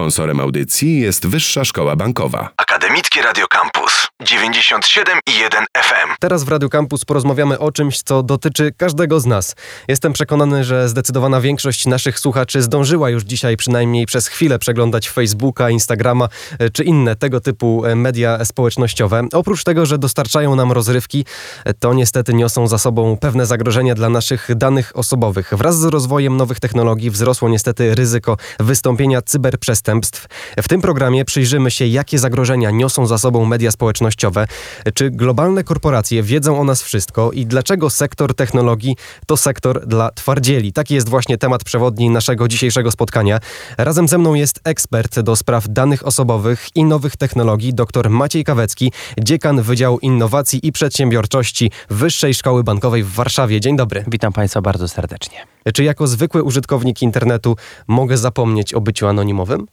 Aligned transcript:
Sponsorem 0.00 0.40
audycji 0.40 1.00
jest 1.00 1.26
Wyższa 1.26 1.64
Szkoła 1.64 1.96
Bankowa. 1.96 2.50
Akademickie 2.80 3.22
Radio 3.22 3.46
Campus 3.48 4.06
97 4.20 5.18
i 5.26 5.38
1 5.38 5.64
FM. 5.76 6.14
Teraz 6.20 6.44
w 6.44 6.48
Radio 6.48 6.68
Campus 6.68 7.04
porozmawiamy 7.04 7.58
o 7.58 7.72
czymś, 7.72 8.02
co 8.02 8.22
dotyczy 8.22 8.72
każdego 8.76 9.20
z 9.20 9.26
nas. 9.26 9.54
Jestem 9.88 10.12
przekonany, 10.12 10.64
że 10.64 10.88
zdecydowana 10.88 11.40
większość 11.40 11.86
naszych 11.86 12.18
słuchaczy 12.18 12.62
zdążyła 12.62 13.10
już 13.10 13.22
dzisiaj 13.22 13.56
przynajmniej 13.56 14.06
przez 14.06 14.26
chwilę 14.28 14.58
przeglądać 14.58 15.10
Facebooka, 15.10 15.70
Instagrama 15.70 16.28
e, 16.58 16.70
czy 16.70 16.84
inne 16.84 17.16
tego 17.16 17.40
typu 17.40 17.84
e, 17.84 17.96
media 17.96 18.44
społecznościowe. 18.44 19.22
Oprócz 19.32 19.64
tego, 19.64 19.86
że 19.86 19.98
dostarczają 19.98 20.56
nam 20.56 20.72
rozrywki, 20.72 21.24
e, 21.64 21.74
to 21.74 21.94
niestety 21.94 22.34
niosą 22.34 22.66
za 22.66 22.78
sobą 22.78 23.16
pewne 23.20 23.46
zagrożenia 23.46 23.94
dla 23.94 24.08
naszych 24.08 24.48
danych 24.54 24.92
osobowych. 24.94 25.52
Wraz 25.56 25.78
z 25.78 25.84
rozwojem 25.84 26.36
nowych 26.36 26.60
technologii 26.60 27.10
wzrosło 27.10 27.48
niestety 27.48 27.94
ryzyko 27.94 28.36
wystąpienia 28.60 29.22
cyberprzestępstw. 29.22 30.26
W 30.62 30.68
tym 30.68 30.80
programie 30.80 31.24
przyjrzymy 31.24 31.70
się, 31.70 31.86
jakie 31.86 32.18
zagrożenia 32.18 32.69
niosą 32.72 33.06
za 33.06 33.18
sobą 33.18 33.44
media 33.44 33.70
społecznościowe, 33.70 34.46
czy 34.94 35.10
globalne 35.10 35.64
korporacje 35.64 36.22
wiedzą 36.22 36.60
o 36.60 36.64
nas 36.64 36.82
wszystko 36.82 37.32
i 37.32 37.46
dlaczego 37.46 37.90
sektor 37.90 38.34
technologii 38.34 38.96
to 39.26 39.36
sektor 39.36 39.86
dla 39.86 40.10
twardzieli. 40.10 40.72
Taki 40.72 40.94
jest 40.94 41.08
właśnie 41.08 41.38
temat 41.38 41.64
przewodni 41.64 42.10
naszego 42.10 42.48
dzisiejszego 42.48 42.90
spotkania. 42.90 43.40
Razem 43.78 44.08
ze 44.08 44.18
mną 44.18 44.34
jest 44.34 44.60
ekspert 44.64 45.20
do 45.20 45.36
spraw 45.36 45.68
danych 45.68 46.06
osobowych 46.06 46.68
i 46.74 46.84
nowych 46.84 47.16
technologii, 47.16 47.74
dr 47.74 48.10
Maciej 48.10 48.44
Kawecki, 48.44 48.92
dziekan 49.18 49.62
Wydziału 49.62 49.98
Innowacji 49.98 50.66
i 50.66 50.72
Przedsiębiorczości 50.72 51.70
Wyższej 51.90 52.34
Szkoły 52.34 52.64
Bankowej 52.64 53.02
w 53.02 53.12
Warszawie. 53.12 53.60
Dzień 53.60 53.76
dobry. 53.76 54.04
Witam 54.08 54.32
Państwa 54.32 54.60
bardzo 54.60 54.88
serdecznie. 54.88 55.38
Czy 55.74 55.84
jako 55.84 56.06
zwykły 56.06 56.42
użytkownik 56.42 57.02
internetu 57.02 57.56
mogę 57.88 58.16
zapomnieć 58.16 58.74
o 58.74 58.80
byciu 58.80 59.06
anonimowym? 59.06 59.66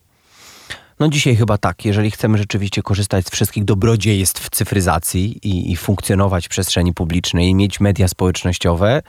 No 0.99 1.09
dzisiaj 1.09 1.35
chyba 1.35 1.57
tak. 1.57 1.85
Jeżeli 1.85 2.11
chcemy 2.11 2.37
rzeczywiście 2.37 2.81
korzystać 2.81 3.25
z 3.25 3.29
wszystkich 3.29 3.65
dobrodziejstw 3.65 4.45
w 4.45 4.49
cyfryzacji 4.49 5.47
i, 5.47 5.71
i 5.71 5.75
funkcjonować 5.75 6.45
w 6.45 6.49
przestrzeni 6.49 6.93
publicznej 6.93 7.49
i 7.49 7.55
mieć 7.55 7.79
media 7.79 8.07
społecznościowe, 8.07 9.01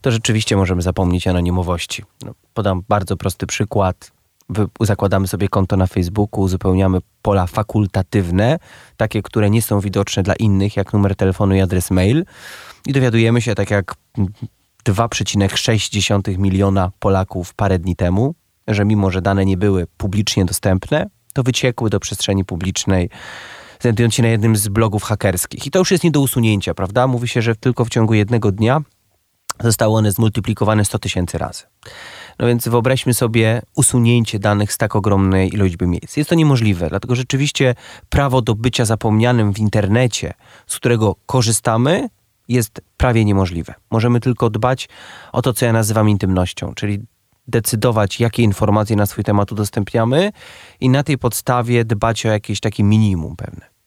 to 0.00 0.10
rzeczywiście 0.10 0.56
możemy 0.56 0.82
zapomnieć 0.82 1.26
anonimowości. 1.26 2.04
No, 2.24 2.34
podam 2.54 2.82
bardzo 2.88 3.16
prosty 3.16 3.46
przykład. 3.46 4.12
Wy, 4.48 4.66
zakładamy 4.80 5.28
sobie 5.28 5.48
konto 5.48 5.76
na 5.76 5.86
Facebooku, 5.86 6.40
uzupełniamy 6.40 6.98
pola 7.22 7.46
fakultatywne, 7.46 8.58
takie, 8.96 9.22
które 9.22 9.50
nie 9.50 9.62
są 9.62 9.80
widoczne 9.80 10.22
dla 10.22 10.34
innych, 10.34 10.76
jak 10.76 10.92
numer 10.92 11.16
telefonu 11.16 11.54
i 11.54 11.60
adres 11.60 11.90
mail. 11.90 12.24
I 12.86 12.92
dowiadujemy 12.92 13.42
się, 13.42 13.54
tak 13.54 13.70
jak 13.70 13.94
2,6 14.86 16.38
miliona 16.38 16.92
Polaków 16.98 17.54
parę 17.54 17.78
dni 17.78 17.96
temu, 17.96 18.34
że 18.68 18.84
mimo, 18.84 19.10
że 19.10 19.22
dane 19.22 19.44
nie 19.44 19.56
były 19.56 19.86
publicznie 19.96 20.44
dostępne, 20.44 21.06
to 21.32 21.42
wyciekły 21.42 21.90
do 21.90 22.00
przestrzeni 22.00 22.44
publicznej, 22.44 23.10
znajdując 23.80 24.14
się 24.14 24.22
na 24.22 24.28
jednym 24.28 24.56
z 24.56 24.68
blogów 24.68 25.02
hakerskich. 25.02 25.66
I 25.66 25.70
to 25.70 25.78
już 25.78 25.90
jest 25.90 26.04
nie 26.04 26.10
do 26.10 26.20
usunięcia, 26.20 26.74
prawda? 26.74 27.06
Mówi 27.06 27.28
się, 27.28 27.42
że 27.42 27.56
tylko 27.56 27.84
w 27.84 27.88
ciągu 27.88 28.14
jednego 28.14 28.52
dnia 28.52 28.80
zostały 29.60 29.96
one 29.96 30.12
zmultiplikowane 30.12 30.84
100 30.84 30.98
tysięcy 30.98 31.38
razy. 31.38 31.62
No 32.38 32.46
więc 32.46 32.68
wyobraźmy 32.68 33.14
sobie 33.14 33.62
usunięcie 33.76 34.38
danych 34.38 34.72
z 34.72 34.78
tak 34.78 34.96
ogromnej 34.96 35.50
liczby 35.50 35.86
miejsc. 35.86 36.16
Jest 36.16 36.30
to 36.30 36.36
niemożliwe, 36.36 36.88
dlatego 36.88 37.14
rzeczywiście 37.14 37.74
prawo 38.08 38.42
do 38.42 38.54
bycia 38.54 38.84
zapomnianym 38.84 39.52
w 39.52 39.58
internecie, 39.58 40.34
z 40.66 40.76
którego 40.76 41.16
korzystamy, 41.26 42.08
jest 42.48 42.80
prawie 42.96 43.24
niemożliwe. 43.24 43.74
Możemy 43.90 44.20
tylko 44.20 44.50
dbać 44.50 44.88
o 45.32 45.42
to, 45.42 45.52
co 45.52 45.66
ja 45.66 45.72
nazywam 45.72 46.08
intymnością, 46.08 46.74
czyli 46.74 47.00
decydować, 47.50 48.20
jakie 48.20 48.42
informacje 48.42 48.96
na 48.96 49.06
swój 49.06 49.24
temat 49.24 49.52
udostępniamy 49.52 50.32
i 50.80 50.88
na 50.88 51.02
tej 51.02 51.18
podstawie 51.18 51.84
dbać 51.84 52.26
o 52.26 52.28
jakieś 52.28 52.60
takie 52.60 52.84
minimum 52.84 53.36
pewne. 53.36 53.79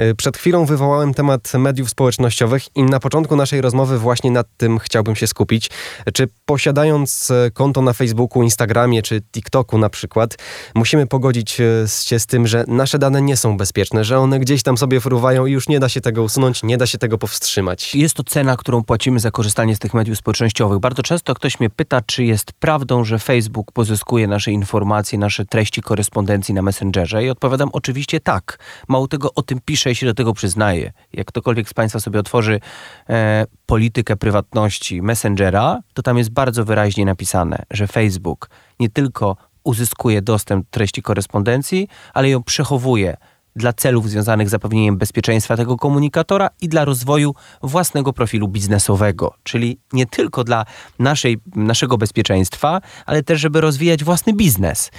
Y, 0.00 0.14
przed 0.14 0.36
chwilą 0.36 0.64
wywołałem 0.64 1.14
temat 1.14 1.52
mediów 1.54 1.90
społecznościowych 1.90 2.76
i 2.76 2.82
na 2.82 3.00
początku 3.00 3.36
naszej 3.36 3.60
rozmowy 3.60 3.98
właśnie 3.98 4.30
nad 4.30 4.46
tym 4.56 4.78
chciałbym 4.78 5.16
się 5.16 5.26
skupić. 5.26 5.70
Czy 6.14 6.28
posiadając 6.44 7.30
e, 7.30 7.50
konto 7.50 7.82
na 7.82 7.92
Facebooku, 7.92 8.42
Instagramie 8.42 9.02
czy 9.02 9.20
TikToku 9.20 9.78
na 9.78 9.88
przykład, 9.88 10.38
musimy 10.74 11.06
pogodzić 11.06 11.60
e, 11.60 11.64
się 12.04 12.18
z 12.18 12.26
tym, 12.26 12.46
że 12.46 12.64
nasze 12.68 12.98
dane 12.98 13.22
nie 13.22 13.36
są 13.36 13.56
bezpieczne, 13.56 14.04
że 14.04 14.18
one 14.18 14.38
gdzieś 14.38 14.62
tam 14.62 14.78
sobie 14.78 15.00
fruwają 15.00 15.46
i 15.46 15.52
już 15.52 15.68
nie 15.68 15.80
da 15.80 15.88
się 15.88 16.00
tego 16.00 16.22
usunąć, 16.22 16.62
nie 16.62 16.78
da 16.78 16.86
się 16.86 16.98
tego 16.98 17.18
powstrzymać? 17.18 17.94
Jest 17.94 18.14
to 18.14 18.24
cena, 18.24 18.56
którą 18.56 18.84
płacimy 18.84 19.20
za 19.20 19.30
korzystanie 19.30 19.76
z 19.76 19.78
tych 19.78 19.94
mediów 19.94 20.18
społecznościowych. 20.18 20.78
Bardzo 20.78 21.02
często 21.02 21.34
ktoś 21.34 21.60
mnie 21.60 21.70
pyta, 21.70 22.00
czy 22.06 22.24
jest 22.24 22.52
prawdą, 22.52 23.04
że 23.04 23.18
Facebook 23.18 23.72
pozyskuje 23.72 24.26
nasze 24.26 24.52
informacje, 24.52 25.18
nasze 25.18 25.44
treści 25.44 25.82
korespondencji 25.82 26.54
na 26.54 26.62
Messengerze 26.62 27.24
i 27.24 27.30
odpowiadam 27.30 27.68
oczywiście 27.72 28.20
tak. 28.20 28.58
Mało 28.88 29.08
tego 29.08 29.34
o 29.34 29.42
tym 29.42 29.60
pisze 29.64 29.81
pisze 29.82 29.90
i 29.90 29.94
się 29.94 30.06
do 30.06 30.14
tego 30.14 30.32
przyznaje. 30.32 30.92
Jak 31.12 31.26
ktokolwiek 31.26 31.68
z 31.68 31.74
Państwa 31.74 32.00
sobie 32.00 32.20
otworzy 32.20 32.60
e, 33.08 33.46
politykę 33.66 34.16
prywatności 34.16 35.02
Messengera, 35.02 35.80
to 35.94 36.02
tam 36.02 36.18
jest 36.18 36.30
bardzo 36.30 36.64
wyraźnie 36.64 37.04
napisane, 37.04 37.62
że 37.70 37.86
Facebook 37.86 38.50
nie 38.80 38.88
tylko 38.88 39.36
uzyskuje 39.64 40.22
dostęp 40.22 40.64
do 40.64 40.70
treści 40.70 41.02
korespondencji, 41.02 41.88
ale 42.14 42.28
ją 42.30 42.42
przechowuje 42.42 43.16
dla 43.56 43.72
celów 43.72 44.10
związanych 44.10 44.48
z 44.48 44.50
zapewnieniem 44.50 44.96
bezpieczeństwa 44.96 45.56
tego 45.56 45.76
komunikatora 45.76 46.48
i 46.60 46.68
dla 46.68 46.84
rozwoju 46.84 47.34
własnego 47.62 48.12
profilu 48.12 48.48
biznesowego, 48.48 49.34
czyli 49.42 49.78
nie 49.92 50.06
tylko 50.06 50.44
dla 50.44 50.64
naszej, 50.98 51.38
naszego 51.54 51.98
bezpieczeństwa, 51.98 52.80
ale 53.06 53.22
też, 53.22 53.40
żeby 53.40 53.60
rozwijać 53.60 54.04
własny 54.04 54.32
biznes. 54.32 54.90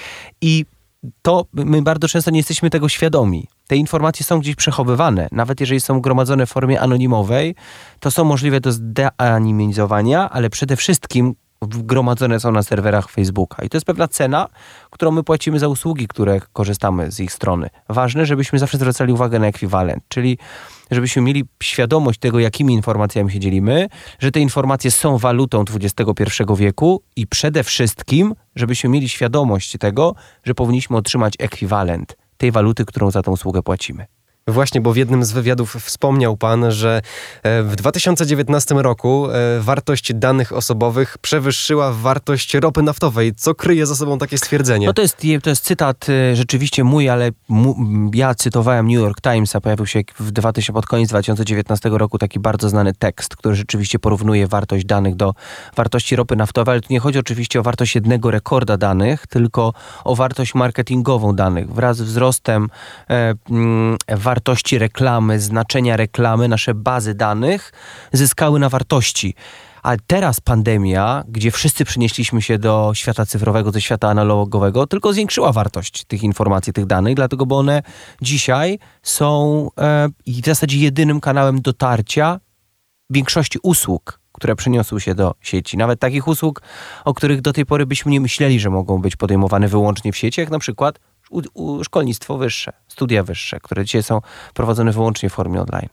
I 0.41 0.65
to 1.21 1.45
my 1.53 1.81
bardzo 1.81 2.07
często 2.07 2.31
nie 2.31 2.39
jesteśmy 2.39 2.69
tego 2.69 2.89
świadomi. 2.89 3.47
Te 3.67 3.75
informacje 3.75 4.25
są 4.25 4.39
gdzieś 4.39 4.55
przechowywane, 4.55 5.27
nawet 5.31 5.59
jeżeli 5.59 5.81
są 5.81 6.01
gromadzone 6.01 6.45
w 6.45 6.49
formie 6.49 6.81
anonimowej, 6.81 7.55
to 7.99 8.11
są 8.11 8.23
możliwe 8.23 8.61
do 8.61 8.71
zdeanonimizowania, 8.71 10.29
ale 10.29 10.49
przede 10.49 10.75
wszystkim 10.75 11.35
gromadzone 11.67 12.39
są 12.39 12.51
na 12.51 12.63
serwerach 12.63 13.09
Facebooka. 13.09 13.63
I 13.63 13.69
to 13.69 13.77
jest 13.77 13.85
pewna 13.85 14.07
cena, 14.07 14.47
którą 14.89 15.11
my 15.11 15.23
płacimy 15.23 15.59
za 15.59 15.67
usługi, 15.67 16.07
które 16.07 16.41
korzystamy 16.53 17.11
z 17.11 17.19
ich 17.19 17.33
strony. 17.33 17.69
Ważne, 17.89 18.25
żebyśmy 18.25 18.59
zawsze 18.59 18.77
zwracali 18.77 19.13
uwagę 19.13 19.39
na 19.39 19.47
ekwiwalent, 19.47 20.03
czyli 20.07 20.37
żebyśmy 20.91 21.21
mieli 21.21 21.43
świadomość 21.63 22.19
tego, 22.19 22.39
jakimi 22.39 22.73
informacjami 22.73 23.31
się 23.31 23.39
dzielimy, 23.39 23.87
że 24.19 24.31
te 24.31 24.39
informacje 24.39 24.91
są 24.91 25.17
walutą 25.17 25.63
XXI 25.73 26.43
wieku 26.57 27.03
i 27.15 27.27
przede 27.27 27.63
wszystkim, 27.63 28.33
żebyśmy 28.55 28.89
mieli 28.89 29.09
świadomość 29.09 29.77
tego, 29.79 30.15
że 30.43 30.53
powinniśmy 30.53 30.97
otrzymać 30.97 31.33
ekwiwalent 31.39 32.17
tej 32.37 32.51
waluty, 32.51 32.85
którą 32.85 33.11
za 33.11 33.21
tą 33.21 33.31
usługę 33.31 33.61
płacimy. 33.61 34.05
Właśnie, 34.47 34.81
bo 34.81 34.93
w 34.93 34.97
jednym 34.97 35.23
z 35.25 35.31
wywiadów 35.31 35.75
wspomniał 35.75 36.37
pan, 36.37 36.71
że 36.71 37.01
e, 37.43 37.63
w 37.63 37.75
2019 37.75 38.75
roku 38.75 39.27
e, 39.31 39.59
wartość 39.59 40.13
danych 40.13 40.53
osobowych 40.53 41.17
przewyższyła 41.17 41.91
wartość 41.91 42.53
ropy 42.53 42.81
naftowej. 42.81 43.35
Co 43.35 43.55
kryje 43.55 43.85
za 43.85 43.95
sobą 43.95 44.17
takie 44.17 44.37
stwierdzenie? 44.37 44.87
No 44.87 44.93
to 44.93 45.01
jest, 45.01 45.17
to 45.43 45.49
jest 45.49 45.63
cytat 45.63 46.09
e, 46.09 46.35
rzeczywiście 46.35 46.83
mój, 46.83 47.09
ale 47.09 47.31
mu, 47.47 47.75
ja 48.13 48.35
cytowałem 48.35 48.87
New 48.87 48.95
York 48.95 49.21
Times, 49.21 49.55
a 49.55 49.61
pojawił 49.61 49.85
się 49.85 50.01
w 50.19 50.31
2000, 50.31 50.73
pod 50.73 50.85
koniec 50.85 51.09
2019 51.09 51.89
roku 51.89 52.17
taki 52.17 52.39
bardzo 52.39 52.69
znany 52.69 52.93
tekst, 52.93 53.35
który 53.35 53.55
rzeczywiście 53.55 53.99
porównuje 53.99 54.47
wartość 54.47 54.85
danych 54.85 55.15
do 55.15 55.33
wartości 55.75 56.15
ropy 56.15 56.35
naftowej, 56.35 56.71
ale 56.71 56.81
tu 56.81 56.93
nie 56.93 56.99
chodzi 56.99 57.19
oczywiście 57.19 57.59
o 57.59 57.63
wartość 57.63 57.95
jednego 57.95 58.31
rekorda 58.31 58.77
danych, 58.77 59.27
tylko 59.27 59.73
o 60.03 60.15
wartość 60.15 60.55
marketingową 60.55 61.35
danych. 61.35 61.73
Wraz 61.73 61.97
z 61.97 62.01
wzrostem 62.01 62.69
e, 63.09 63.35
wartości 64.07 64.32
wartości 64.33 64.77
reklamy, 64.77 65.39
znaczenia 65.39 65.97
reklamy, 65.97 66.47
nasze 66.47 66.73
bazy 66.73 67.13
danych 67.13 67.71
zyskały 68.13 68.59
na 68.59 68.69
wartości. 68.69 69.35
A 69.83 69.95
teraz 70.07 70.39
pandemia, 70.39 71.23
gdzie 71.27 71.51
wszyscy 71.51 71.85
przenieśliśmy 71.85 72.41
się 72.41 72.57
do 72.57 72.91
świata 72.93 73.25
cyfrowego, 73.25 73.71
do 73.71 73.79
świata 73.79 74.09
analogowego, 74.09 74.87
tylko 74.87 75.13
zwiększyła 75.13 75.51
wartość 75.51 76.05
tych 76.05 76.23
informacji, 76.23 76.73
tych 76.73 76.85
danych, 76.85 77.15
dlatego, 77.15 77.45
bo 77.45 77.57
one 77.57 77.83
dzisiaj 78.21 78.79
są 79.03 79.69
e, 79.79 80.09
w 80.27 80.45
zasadzie 80.45 80.77
jedynym 80.77 81.19
kanałem 81.19 81.61
dotarcia 81.61 82.39
większości 83.09 83.59
usług, 83.63 84.19
które 84.31 84.55
przeniosły 84.55 85.01
się 85.01 85.15
do 85.15 85.35
sieci. 85.41 85.77
Nawet 85.77 85.99
takich 85.99 86.27
usług, 86.27 86.61
o 87.05 87.13
których 87.13 87.41
do 87.41 87.53
tej 87.53 87.65
pory 87.65 87.85
byśmy 87.85 88.11
nie 88.11 88.21
myśleli, 88.21 88.59
że 88.59 88.69
mogą 88.69 89.01
być 89.01 89.15
podejmowane 89.15 89.67
wyłącznie 89.67 90.11
w 90.11 90.17
sieci, 90.17 90.41
jak 90.41 90.49
na 90.49 90.59
przykład 90.59 90.99
u, 91.33 91.41
u 91.53 91.83
szkolnictwo 91.83 92.37
wyższe, 92.37 92.73
studia 92.87 93.23
wyższe, 93.23 93.59
które 93.59 93.85
dzisiaj 93.85 94.03
są 94.03 94.21
prowadzone 94.53 94.91
wyłącznie 94.91 95.29
w 95.29 95.33
formie 95.33 95.61
online. 95.61 95.89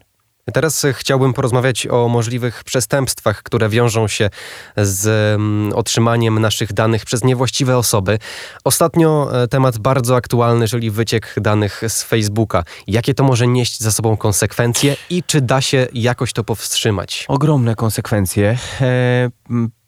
Teraz 0.53 0.85
chciałbym 0.93 1.33
porozmawiać 1.33 1.87
o 1.87 2.07
możliwych 2.07 2.63
przestępstwach, 2.63 3.43
które 3.43 3.69
wiążą 3.69 4.07
się 4.07 4.29
z 4.77 5.07
mm, 5.35 5.73
otrzymaniem 5.73 6.39
naszych 6.39 6.73
danych 6.73 7.05
przez 7.05 7.23
niewłaściwe 7.23 7.77
osoby. 7.77 8.19
Ostatnio 8.63 9.29
e, 9.43 9.47
temat 9.47 9.77
bardzo 9.77 10.15
aktualny, 10.15 10.67
czyli 10.67 10.91
wyciek 10.91 11.35
danych 11.37 11.81
z 11.87 12.03
Facebooka. 12.03 12.63
Jakie 12.87 13.13
to 13.13 13.23
może 13.23 13.47
nieść 13.47 13.79
za 13.79 13.91
sobą 13.91 14.17
konsekwencje 14.17 14.95
i 15.09 15.23
czy 15.23 15.41
da 15.41 15.61
się 15.61 15.87
jakoś 15.93 16.33
to 16.33 16.43
powstrzymać? 16.43 17.25
Ogromne 17.27 17.75
konsekwencje. 17.75 18.57
E, 18.81 19.29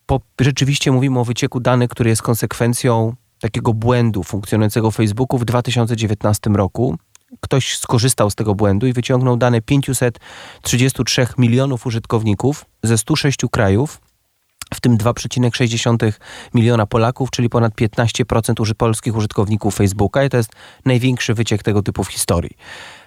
po, 0.06 0.22
rzeczywiście 0.42 0.92
mówimy 0.92 1.20
o 1.20 1.24
wycieku 1.24 1.60
danych, 1.60 1.90
który 1.90 2.10
jest 2.10 2.22
konsekwencją 2.22 3.16
takiego 3.44 3.74
błędu 3.74 4.24
funkcjonującego 4.24 4.92
w 4.92 4.96
Facebooku 4.96 5.40
w 5.40 5.46
2019 5.46 6.50
roku. 6.50 6.98
Ktoś 7.40 7.78
skorzystał 7.78 8.30
z 8.30 8.36
tego 8.36 8.56
błędu 8.56 8.88
i 8.88 8.94
wyciągnął 8.94 9.38
dane 9.38 9.62
533 9.62 11.28
milionów 11.38 11.86
użytkowników 11.86 12.66
ze 12.84 12.98
106 12.98 13.38
krajów, 13.52 14.02
w 14.74 14.82
tym 14.82 14.98
2,6 14.98 16.14
miliona 16.54 16.86
Polaków, 16.86 17.32
czyli 17.32 17.50
ponad 17.50 17.74
15% 17.74 18.74
polskich 18.74 19.16
użytkowników 19.16 19.76
Facebooka 19.76 20.24
i 20.24 20.30
to 20.30 20.38
jest 20.38 20.52
największy 20.86 21.34
wyciek 21.34 21.64
tego 21.64 21.82
typu 21.82 22.04
w 22.04 22.08
historii. 22.08 22.58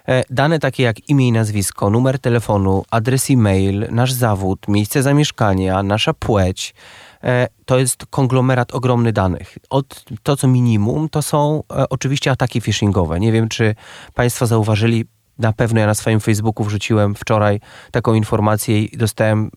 E, 0.08 0.24
dane 0.30 0.58
takie 0.58 0.82
jak 0.82 1.08
imię 1.08 1.28
i 1.28 1.32
nazwisko, 1.32 1.90
numer 1.90 2.18
telefonu, 2.18 2.84
adres 2.90 3.30
e-mail, 3.30 3.86
nasz 3.90 4.12
zawód, 4.12 4.68
miejsce 4.68 5.02
zamieszkania, 5.02 5.82
nasza 5.82 6.14
płeć, 6.14 6.74
e, 7.22 7.48
to 7.64 7.78
jest 7.78 8.06
konglomerat 8.06 8.74
ogromny 8.74 9.12
danych. 9.12 9.58
Od, 9.70 10.04
to, 10.22 10.36
co 10.36 10.48
minimum, 10.48 11.08
to 11.08 11.22
są 11.22 11.62
e, 11.72 11.88
oczywiście 11.88 12.30
ataki 12.30 12.60
phishingowe. 12.60 13.20
Nie 13.20 13.32
wiem, 13.32 13.48
czy 13.48 13.74
Państwo 14.14 14.46
zauważyli, 14.46 15.04
na 15.38 15.52
pewno 15.52 15.80
ja 15.80 15.86
na 15.86 15.94
swoim 15.94 16.20
Facebooku 16.20 16.64
wrzuciłem 16.64 17.14
wczoraj 17.14 17.60
taką 17.90 18.14
informację 18.14 18.82
i 18.82 18.96
dostałem 18.96 19.50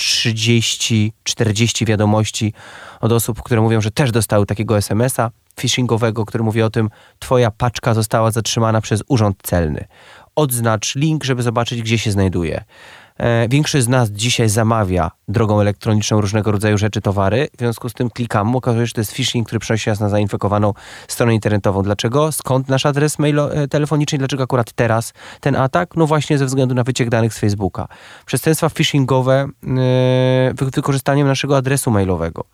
30-40 0.00 1.12
mm, 1.82 1.86
wiadomości 1.86 2.52
od 3.00 3.12
osób, 3.12 3.42
które 3.42 3.60
mówią, 3.60 3.80
że 3.80 3.90
też 3.90 4.10
dostały 4.12 4.46
takiego 4.46 4.76
SMS-a 4.76 5.30
phishingowego, 5.60 6.26
który 6.26 6.44
mówi 6.44 6.62
o 6.62 6.70
tym, 6.70 6.90
twoja 7.18 7.50
paczka 7.50 7.94
została 7.94 8.30
zatrzymana 8.30 8.80
przez 8.80 9.02
urząd 9.08 9.36
celny. 9.42 9.84
Odznacz 10.36 10.96
link, 10.96 11.24
żeby 11.24 11.42
zobaczyć, 11.42 11.82
gdzie 11.82 11.98
się 11.98 12.12
znajduje. 12.12 12.64
E, 13.20 13.48
większość 13.48 13.84
z 13.84 13.88
nas 13.88 14.10
dzisiaj 14.10 14.48
zamawia 14.48 15.10
drogą 15.28 15.60
elektroniczną 15.60 16.20
różnego 16.20 16.52
rodzaju 16.52 16.78
rzeczy, 16.78 17.00
towary. 17.00 17.48
W 17.56 17.58
związku 17.58 17.88
z 17.88 17.94
tym 17.94 18.10
klikam, 18.10 18.56
okazuje 18.56 18.86
się, 18.86 18.86
że 18.86 18.94
to 18.94 19.00
jest 19.00 19.12
phishing, 19.12 19.46
który 19.46 19.60
przenosi 19.60 19.90
nas 19.90 20.00
na 20.00 20.08
zainfekowaną 20.08 20.74
stronę 21.08 21.34
internetową. 21.34 21.82
Dlaczego? 21.82 22.32
Skąd 22.32 22.68
nasz 22.68 22.86
adres 22.86 23.18
mail 23.18 23.38
e, 23.38 23.68
telefoniczny? 23.68 24.18
Dlaczego 24.18 24.42
akurat 24.42 24.72
teraz 24.72 25.12
ten 25.40 25.56
atak? 25.56 25.96
No 25.96 26.06
właśnie 26.06 26.38
ze 26.38 26.46
względu 26.46 26.74
na 26.74 26.82
wyciek 26.82 27.10
danych 27.10 27.34
z 27.34 27.38
Facebooka. 27.38 27.88
Przestępstwa 28.26 28.68
phishingowe 28.68 29.48
yy, 29.62 30.70
wykorzystaniem 30.72 31.26
naszego 31.26 31.56
adresu 31.56 31.90
mailowego. 31.90 32.44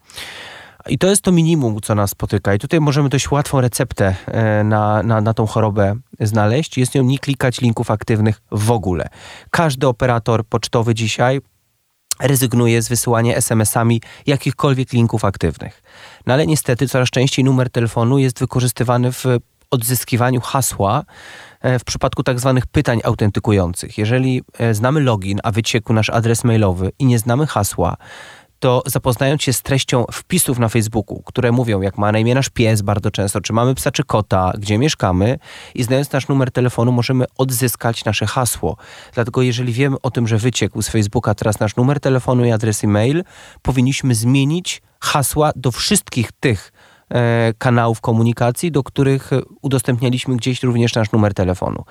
I 0.89 0.99
to 0.99 1.07
jest 1.07 1.23
to 1.23 1.33
minimum, 1.33 1.81
co 1.81 1.95
nas 1.95 2.11
spotyka. 2.11 2.55
I 2.55 2.59
tutaj 2.59 2.81
możemy 2.81 3.09
dość 3.09 3.31
łatwą 3.31 3.61
receptę 3.61 4.15
e, 4.27 4.65
na, 4.65 5.03
na, 5.03 5.21
na 5.21 5.35
tą 5.35 5.47
chorobę 5.47 5.97
znaleźć. 6.21 6.79
Jest 6.79 6.95
nią 6.95 7.03
nie 7.03 7.19
klikać 7.19 7.61
linków 7.61 7.91
aktywnych 7.91 8.43
w 8.51 8.71
ogóle. 8.71 9.09
Każdy 9.51 9.87
operator 9.87 10.45
pocztowy 10.45 10.95
dzisiaj 10.95 11.41
rezygnuje 12.21 12.83
z 12.83 12.89
wysyłania 12.89 13.35
SMS-ami 13.35 14.01
jakichkolwiek 14.27 14.93
linków 14.93 15.25
aktywnych. 15.25 15.83
No 16.27 16.35
ale 16.35 16.47
niestety 16.47 16.89
coraz 16.89 17.11
częściej 17.11 17.45
numer 17.45 17.71
telefonu 17.71 18.19
jest 18.19 18.39
wykorzystywany 18.39 19.13
w 19.13 19.25
odzyskiwaniu 19.71 20.41
hasła 20.41 21.05
e, 21.61 21.79
w 21.79 21.85
przypadku 21.85 22.23
tak 22.23 22.41
zwanych 22.41 22.67
pytań 22.67 23.01
autentykujących. 23.05 23.99
Jeżeli 23.99 24.43
e, 24.59 24.75
znamy 24.75 25.01
login, 25.01 25.41
a 25.43 25.53
wyciekł 25.53 25.93
nasz 25.93 26.11
adres 26.11 26.45
mailowy 26.45 26.93
i 26.99 27.07
nie 27.07 27.19
znamy 27.19 27.47
hasła, 27.47 27.97
to 28.59 28.83
zapoznając 28.87 29.43
się 29.43 29.53
z 29.53 29.63
treścią 29.63 30.05
wpisów 30.13 30.59
na 30.59 30.69
Facebooku, 30.69 31.23
które 31.23 31.53
mówią, 31.53 31.81
jak 31.81 31.99
ma 31.99 32.13
na 32.13 32.19
imię 32.19 32.35
nasz 32.35 32.49
pies 32.49 32.83
bardzo 32.83 33.11
często, 33.11 33.41
czy 33.41 33.53
mamy 33.53 33.75
psa 33.75 33.91
czy 33.91 34.05
kota, 34.05 34.53
gdzie 34.59 34.79
mieszkamy 34.79 35.39
i 35.75 35.83
znając 35.83 36.13
nasz 36.13 36.29
numer 36.29 36.51
telefonu 36.51 36.93
możemy 36.93 37.25
odzyskać 37.39 38.05
nasze 38.05 38.27
hasło. 38.27 38.77
Dlatego 39.15 39.43
jeżeli 39.43 39.73
wiemy 39.73 39.97
o 40.03 40.11
tym, 40.11 40.29
że 40.29 40.39
wyciekł 40.39 40.83
z 40.83 40.89
Facebooka 40.89 41.35
teraz 41.35 41.61
nasz 41.61 41.77
numer 41.77 42.01
telefonu 42.01 42.45
i 42.45 42.51
adres 42.51 42.85
e-mail, 42.85 43.25
powinniśmy 43.63 44.15
zmienić 44.15 44.83
hasła 45.01 45.51
do 45.57 45.73
wszystkich 45.73 46.33
tych 46.33 46.73
kanałów 47.59 48.01
komunikacji, 48.01 48.73
do 48.73 48.83
których 48.83 49.31
udostępnialiśmy 49.63 50.37
gdzieś 50.37 50.63
również 50.63 50.95
nasz 50.95 51.13
numer 51.13 51.35
telefonu. 51.35 51.85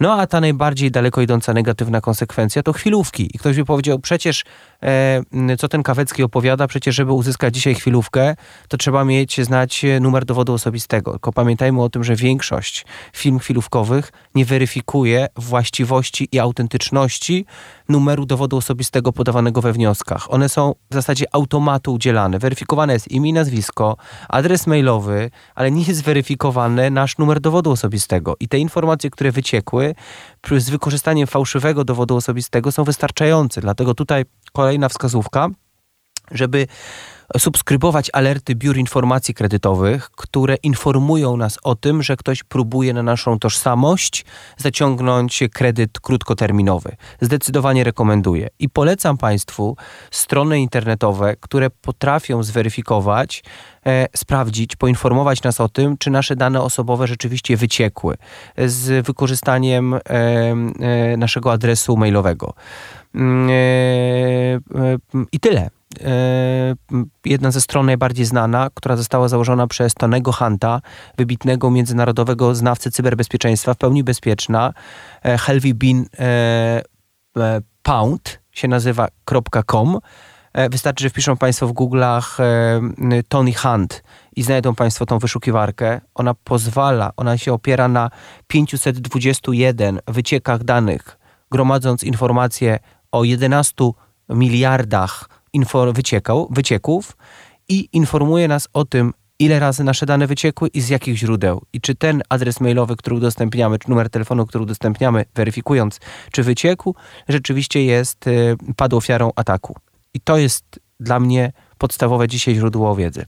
No 0.00 0.14
a 0.14 0.26
ta 0.26 0.40
najbardziej 0.40 0.90
daleko 0.90 1.20
idąca 1.20 1.52
negatywna 1.52 2.00
konsekwencja 2.00 2.62
to 2.62 2.72
chwilówki. 2.72 3.30
I 3.34 3.38
ktoś 3.38 3.56
by 3.56 3.64
powiedział, 3.64 3.98
przecież 3.98 4.44
e, 4.82 5.56
co 5.58 5.68
ten 5.68 5.82
Kawecki 5.82 6.22
opowiada, 6.22 6.66
przecież 6.66 6.94
żeby 6.94 7.12
uzyskać 7.12 7.54
dzisiaj 7.54 7.74
chwilówkę, 7.74 8.34
to 8.68 8.76
trzeba 8.76 9.04
mieć, 9.04 9.40
znać 9.40 9.84
numer 10.00 10.24
dowodu 10.24 10.52
osobistego. 10.52 11.10
Tylko 11.10 11.32
pamiętajmy 11.32 11.82
o 11.82 11.88
tym, 11.88 12.04
że 12.04 12.16
większość 12.16 12.86
firm 13.12 13.38
chwilówkowych 13.38 14.12
nie 14.34 14.44
weryfikuje 14.44 15.26
właściwości 15.36 16.28
i 16.32 16.38
autentyczności 16.38 17.46
numeru 17.88 18.26
dowodu 18.26 18.56
osobistego 18.56 19.12
podawanego 19.12 19.60
we 19.60 19.72
wnioskach. 19.72 20.32
One 20.32 20.48
są 20.48 20.74
w 20.90 20.94
zasadzie 20.94 21.24
automatu 21.32 21.94
udzielane. 21.94 22.38
Weryfikowane 22.38 22.92
jest 22.92 23.10
imię 23.10 23.30
i 23.30 23.32
nazwisko, 23.32 23.96
adres 24.28 24.53
mailowy, 24.66 25.30
ale 25.54 25.70
nie 25.70 25.82
jest 25.82 26.04
weryfikowany 26.04 26.90
nasz 26.90 27.18
numer 27.18 27.40
dowodu 27.40 27.70
osobistego. 27.70 28.36
I 28.40 28.48
te 28.48 28.58
informacje, 28.58 29.10
które 29.10 29.32
wyciekły 29.32 29.94
z 30.56 30.70
wykorzystaniem 30.70 31.26
fałszywego 31.26 31.84
dowodu 31.84 32.16
osobistego 32.16 32.72
są 32.72 32.84
wystarczające. 32.84 33.60
Dlatego 33.60 33.94
tutaj 33.94 34.24
kolejna 34.52 34.88
wskazówka, 34.88 35.48
żeby 36.30 36.66
subskrybować 37.38 38.10
alerty 38.12 38.54
biur 38.54 38.76
informacji 38.76 39.34
kredytowych, 39.34 40.10
które 40.10 40.56
informują 40.62 41.36
nas 41.36 41.58
o 41.62 41.74
tym, 41.74 42.02
że 42.02 42.16
ktoś 42.16 42.42
próbuje 42.42 42.92
na 42.92 43.02
naszą 43.02 43.38
tożsamość 43.38 44.24
zaciągnąć 44.56 45.42
kredyt 45.52 46.00
krótkoterminowy. 46.00 46.96
Zdecydowanie 47.20 47.84
rekomenduję. 47.84 48.48
I 48.58 48.68
polecam 48.68 49.18
Państwu 49.18 49.76
strony 50.10 50.60
internetowe, 50.60 51.36
które 51.40 51.70
potrafią 51.70 52.42
zweryfikować, 52.42 53.44
e, 53.86 54.06
sprawdzić, 54.16 54.76
poinformować 54.76 55.42
nas 55.42 55.60
o 55.60 55.68
tym, 55.68 55.98
czy 55.98 56.10
nasze 56.10 56.36
dane 56.36 56.62
osobowe 56.62 57.06
rzeczywiście 57.06 57.56
wyciekły 57.56 58.16
z 58.58 59.06
wykorzystaniem 59.06 59.94
e, 59.94 60.00
e, 60.00 61.16
naszego 61.16 61.52
adresu 61.52 61.96
mailowego. 61.96 62.54
Mm, 63.14 63.50
e, 63.50 63.54
e, 63.54 64.98
I 65.32 65.40
tyle. 65.40 65.70
E, 66.04 66.74
jedna 67.24 67.50
ze 67.50 67.60
stron 67.60 67.86
najbardziej 67.86 68.26
znana, 68.26 68.70
która 68.74 68.96
została 68.96 69.28
założona 69.28 69.66
przez 69.66 69.94
Tonego 69.94 70.32
Hunta, 70.32 70.80
wybitnego 71.18 71.70
międzynarodowego 71.70 72.54
znawcy 72.54 72.90
cyberbezpieczeństwa, 72.90 73.74
w 73.74 73.76
pełni 73.76 74.04
bezpieczna. 74.04 74.72
E, 75.24 75.38
Helvy 75.38 75.74
Bean 75.74 76.06
e, 76.18 76.82
Pound 77.82 78.40
się 78.52 78.68
nazywa 78.68 79.08
.com. 79.66 79.98
Wystarczy, 80.70 81.02
że 81.02 81.10
wpiszą 81.10 81.36
Państwo 81.36 81.66
w 81.68 81.72
Google'ach 81.72 82.42
Tony 83.28 83.54
Hunt 83.54 84.02
i 84.36 84.42
znajdą 84.42 84.74
Państwo 84.74 85.06
tą 85.06 85.18
wyszukiwarkę. 85.18 86.00
Ona 86.14 86.34
pozwala, 86.34 87.12
ona 87.16 87.38
się 87.38 87.52
opiera 87.52 87.88
na 87.88 88.10
521 88.46 90.00
wyciekach 90.08 90.64
danych, 90.64 91.18
gromadząc 91.50 92.04
informacje 92.04 92.78
o 93.12 93.24
11 93.24 93.74
miliardach 94.28 95.28
wyciekał, 95.92 96.48
wycieków 96.50 97.16
i 97.68 97.88
informuje 97.92 98.48
nas 98.48 98.68
o 98.72 98.84
tym, 98.84 99.12
ile 99.38 99.58
razy 99.58 99.84
nasze 99.84 100.06
dane 100.06 100.26
wyciekły 100.26 100.68
i 100.68 100.80
z 100.80 100.88
jakich 100.88 101.16
źródeł. 101.16 101.62
I 101.72 101.80
czy 101.80 101.94
ten 101.94 102.22
adres 102.28 102.60
mailowy, 102.60 102.96
który 102.96 103.16
udostępniamy, 103.16 103.78
czy 103.78 103.90
numer 103.90 104.10
telefonu, 104.10 104.46
który 104.46 104.64
udostępniamy, 104.64 105.24
weryfikując, 105.34 106.00
czy 106.32 106.42
wyciekł, 106.42 106.94
rzeczywiście 107.28 107.84
jest, 107.84 108.26
y, 108.26 108.56
padł 108.76 108.96
ofiarą 108.96 109.32
ataku. 109.36 109.76
I 110.14 110.20
to 110.20 110.38
jest 110.38 110.80
dla 111.00 111.20
mnie 111.20 111.52
podstawowe 111.78 112.28
dzisiaj 112.28 112.54
źródło 112.54 112.96
wiedzy. 112.96 113.24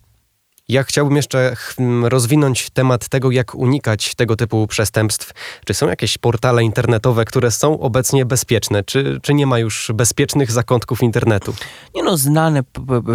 Ja 0.68 0.82
chciałbym 0.82 1.16
jeszcze 1.16 1.56
rozwinąć 2.02 2.70
temat 2.70 3.08
tego, 3.08 3.30
jak 3.30 3.54
unikać 3.54 4.14
tego 4.14 4.36
typu 4.36 4.66
przestępstw. 4.66 5.32
Czy 5.64 5.74
są 5.74 5.88
jakieś 5.88 6.18
portale 6.18 6.64
internetowe, 6.64 7.24
które 7.24 7.50
są 7.50 7.80
obecnie 7.80 8.24
bezpieczne? 8.24 8.84
Czy, 8.84 9.18
czy 9.22 9.34
nie 9.34 9.46
ma 9.46 9.58
już 9.58 9.90
bezpiecznych 9.94 10.52
zakątków 10.52 11.02
internetu? 11.02 11.54
Nie 11.94 12.02
no, 12.02 12.16
znane, 12.16 12.62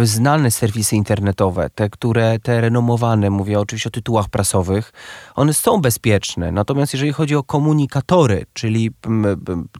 znane 0.02 0.50
serwisy 0.50 0.96
internetowe, 0.96 1.70
te, 1.74 1.90
które, 1.90 2.38
te 2.38 2.60
renomowane, 2.60 3.30
mówię 3.30 3.60
oczywiście 3.60 3.88
o 3.88 3.90
tytułach 3.90 4.28
prasowych, 4.28 4.92
one 5.34 5.54
są 5.54 5.80
bezpieczne. 5.80 6.52
Natomiast 6.52 6.92
jeżeli 6.92 7.12
chodzi 7.12 7.36
o 7.36 7.42
komunikatory, 7.42 8.46
czyli 8.52 8.90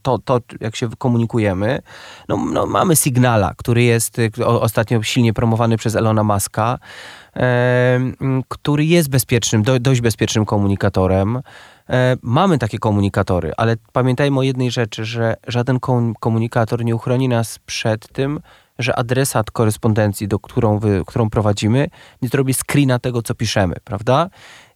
to, 0.02 0.18
to 0.18 0.40
jak 0.60 0.76
się 0.76 0.90
komunikujemy, 0.98 1.82
no, 2.28 2.36
no 2.52 2.66
mamy 2.66 2.96
Signala, 2.96 3.54
który 3.56 3.82
jest 3.82 4.16
ostatnio 4.46 5.02
silnie 5.02 5.32
promowany 5.32 5.76
przez 5.76 5.96
Elona 5.96 6.24
Muska, 6.24 6.78
który 8.48 8.84
jest 8.84 9.08
bezpiecznym, 9.08 9.62
dość 9.80 10.00
bezpiecznym 10.00 10.44
komunikatorem. 10.44 11.42
E, 11.90 12.16
mamy 12.22 12.58
takie 12.58 12.78
komunikatory, 12.78 13.52
ale 13.56 13.76
pamiętajmy 13.92 14.38
o 14.38 14.42
jednej 14.42 14.70
rzeczy, 14.70 15.04
że 15.04 15.36
żaden 15.46 15.78
komunikator 16.20 16.84
nie 16.84 16.94
uchroni 16.94 17.28
nas 17.28 17.58
przed 17.66 18.08
tym, 18.12 18.40
że 18.78 18.98
adresat 18.98 19.50
korespondencji, 19.50 20.28
do 20.28 20.38
którą, 20.38 20.78
wy, 20.78 21.02
którą 21.06 21.30
prowadzimy, 21.30 21.88
nie 22.22 22.28
zrobi 22.28 22.54
screena 22.54 22.98
tego, 22.98 23.22
co 23.22 23.34
piszemy, 23.34 23.76
prawda? 23.84 24.30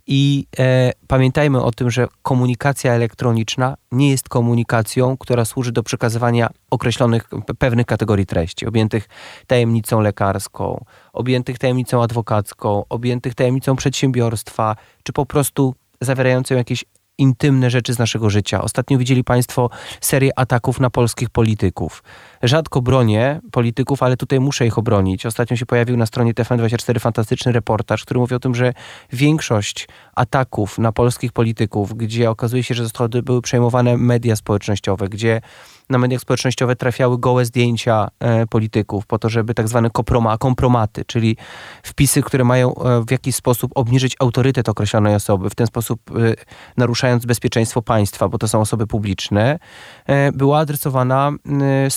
I 0.06 0.46
e, 0.58 0.92
pamiętajmy 1.08 1.62
o 1.62 1.72
tym, 1.72 1.90
że 1.90 2.06
komunikacja 2.22 2.92
elektroniczna 2.92 3.76
nie 3.92 4.10
jest 4.10 4.28
komunikacją, 4.28 5.16
która 5.16 5.44
służy 5.44 5.72
do 5.72 5.82
przekazywania 5.82 6.50
określonych 6.70 7.28
pewnych 7.58 7.86
kategorii 7.86 8.26
treści, 8.26 8.66
objętych 8.66 9.08
tajemnicą 9.46 10.00
lekarską, 10.00 10.84
objętych 11.12 11.58
tajemnicą 11.58 12.02
adwokacką, 12.02 12.84
objętych 12.88 13.34
tajemnicą 13.34 13.76
przedsiębiorstwa, 13.76 14.76
czy 15.02 15.12
po 15.12 15.26
prostu 15.26 15.74
zawierającą 16.00 16.54
jakieś 16.54 16.84
intymne 17.18 17.70
rzeczy 17.70 17.94
z 17.94 17.98
naszego 17.98 18.30
życia. 18.30 18.62
Ostatnio 18.62 18.98
widzieli 18.98 19.24
Państwo 19.24 19.70
serię 20.00 20.38
ataków 20.38 20.80
na 20.80 20.90
polskich 20.90 21.30
polityków. 21.30 22.02
Rzadko 22.42 22.82
bronię 22.82 23.40
polityków, 23.52 24.02
ale 24.02 24.16
tutaj 24.16 24.40
muszę 24.40 24.66
ich 24.66 24.78
obronić. 24.78 25.26
Ostatnio 25.26 25.56
się 25.56 25.66
pojawił 25.66 25.96
na 25.96 26.06
stronie 26.06 26.34
TFN24 26.34 27.00
fantastyczny 27.00 27.52
reportaż, 27.52 28.04
który 28.04 28.20
mówi 28.20 28.34
o 28.34 28.38
tym, 28.38 28.54
że 28.54 28.72
większość 29.12 29.88
ataków 30.14 30.78
na 30.78 30.92
polskich 30.92 31.32
polityków, 31.32 31.94
gdzie 31.94 32.30
okazuje 32.30 32.62
się, 32.62 32.74
że 32.74 32.82
zostały, 32.82 33.08
były 33.08 33.42
przejmowane 33.42 33.96
media 33.96 34.36
społecznościowe, 34.36 35.08
gdzie 35.08 35.40
na 35.90 35.98
mediach 35.98 36.20
społecznościowych 36.20 36.76
trafiały 36.76 37.18
gołe 37.18 37.44
zdjęcia 37.44 38.08
e, 38.20 38.46
polityków 38.46 39.06
po 39.06 39.18
to, 39.18 39.28
żeby 39.28 39.54
tak 39.54 39.68
zwane 39.68 39.90
komproma, 39.90 40.38
kompromaty, 40.38 41.04
czyli 41.04 41.36
wpisy, 41.82 42.22
które 42.22 42.44
mają 42.44 42.74
e, 42.74 43.04
w 43.04 43.10
jakiś 43.10 43.34
sposób 43.34 43.72
obniżyć 43.74 44.16
autorytet 44.20 44.68
określonej 44.68 45.14
osoby, 45.14 45.50
w 45.50 45.54
ten 45.54 45.66
sposób 45.66 46.00
e, 46.10 46.34
naruszając 46.76 47.26
bezpieczeństwo 47.26 47.82
państwa, 47.82 48.28
bo 48.28 48.38
to 48.38 48.48
są 48.48 48.60
osoby 48.60 48.86
publiczne, 48.86 49.58
e, 50.06 50.32
była 50.32 50.58
adresowana, 50.58 51.32
e, 51.86 51.90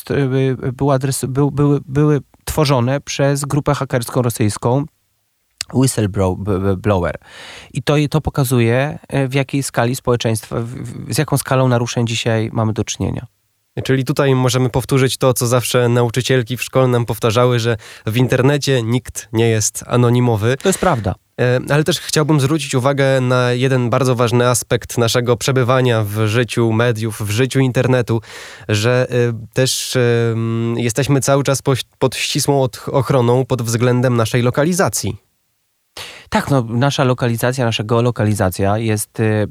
była 0.73 0.95
adres, 0.95 1.25
by, 1.25 1.51
były, 1.51 1.79
były 1.85 2.21
tworzone 2.45 3.01
przez 3.01 3.45
grupę 3.45 3.75
hakerską 3.75 4.21
rosyjską, 4.21 4.85
whistleblower. 5.73 7.15
I 7.73 7.83
to, 7.83 7.95
to 8.09 8.21
pokazuje, 8.21 8.99
e, 9.07 9.27
w 9.27 9.33
jakiej 9.33 9.63
skali 9.63 9.95
społeczeństwa, 9.95 10.55
z 11.09 11.17
jaką 11.17 11.37
skalą 11.37 11.67
naruszeń 11.67 12.07
dzisiaj 12.07 12.49
mamy 12.53 12.73
do 12.73 12.83
czynienia. 12.83 13.27
Czyli 13.81 14.05
tutaj 14.05 14.35
możemy 14.35 14.69
powtórzyć 14.69 15.17
to, 15.17 15.33
co 15.33 15.47
zawsze 15.47 15.89
nauczycielki 15.89 16.57
w 16.57 16.63
szkole 16.63 16.87
nam 16.87 17.05
powtarzały, 17.05 17.59
że 17.59 17.77
w 18.05 18.17
internecie 18.17 18.83
nikt 18.83 19.29
nie 19.33 19.49
jest 19.49 19.83
anonimowy. 19.87 20.57
To 20.61 20.69
jest 20.69 20.79
prawda. 20.79 21.15
E, 21.41 21.59
ale 21.69 21.83
też 21.83 21.99
chciałbym 21.99 22.39
zwrócić 22.39 22.75
uwagę 22.75 23.21
na 23.21 23.51
jeden 23.51 23.89
bardzo 23.89 24.15
ważny 24.15 24.47
aspekt 24.47 24.97
naszego 24.97 25.37
przebywania 25.37 26.03
w 26.03 26.27
życiu 26.27 26.71
mediów, 26.71 27.21
w 27.21 27.29
życiu 27.29 27.59
internetu, 27.59 28.21
że 28.69 29.07
e, 29.09 29.15
też 29.53 29.97
jesteśmy 30.75 31.21
cały 31.21 31.43
czas 31.43 31.61
pod 31.99 32.15
ścisłą 32.15 32.67
ochroną 32.91 33.45
pod 33.45 33.61
względem 33.61 34.17
naszej 34.17 34.41
lokalizacji. 34.41 35.28
Tak, 36.29 36.51
no, 36.51 36.63
nasza 36.69 37.03
lokalizacja, 37.03 37.65
nasza 37.65 37.83
geolokalizacja 37.83 38.77
jest 38.77 39.19
y, 39.19 39.47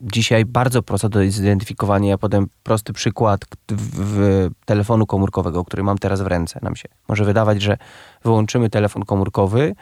dzisiaj 0.00 0.44
bardzo 0.44 0.82
prosta 0.82 1.08
do 1.08 1.30
zidentyfikowania. 1.30 2.08
Ja 2.08 2.18
podam 2.18 2.46
prosty 2.62 2.92
przykład 2.92 3.40
w, 3.68 3.82
w 3.96 4.50
telefonu 4.64 5.06
komórkowego, 5.06 5.64
który 5.64 5.82
mam 5.82 5.98
teraz 5.98 6.20
w 6.20 6.26
ręce. 6.26 6.58
Nam 6.62 6.76
się 6.76 6.88
może 7.08 7.24
wydawać, 7.24 7.62
że 7.62 7.76
wyłączymy 8.24 8.70
telefon 8.70 9.04
komórkowy 9.04 9.74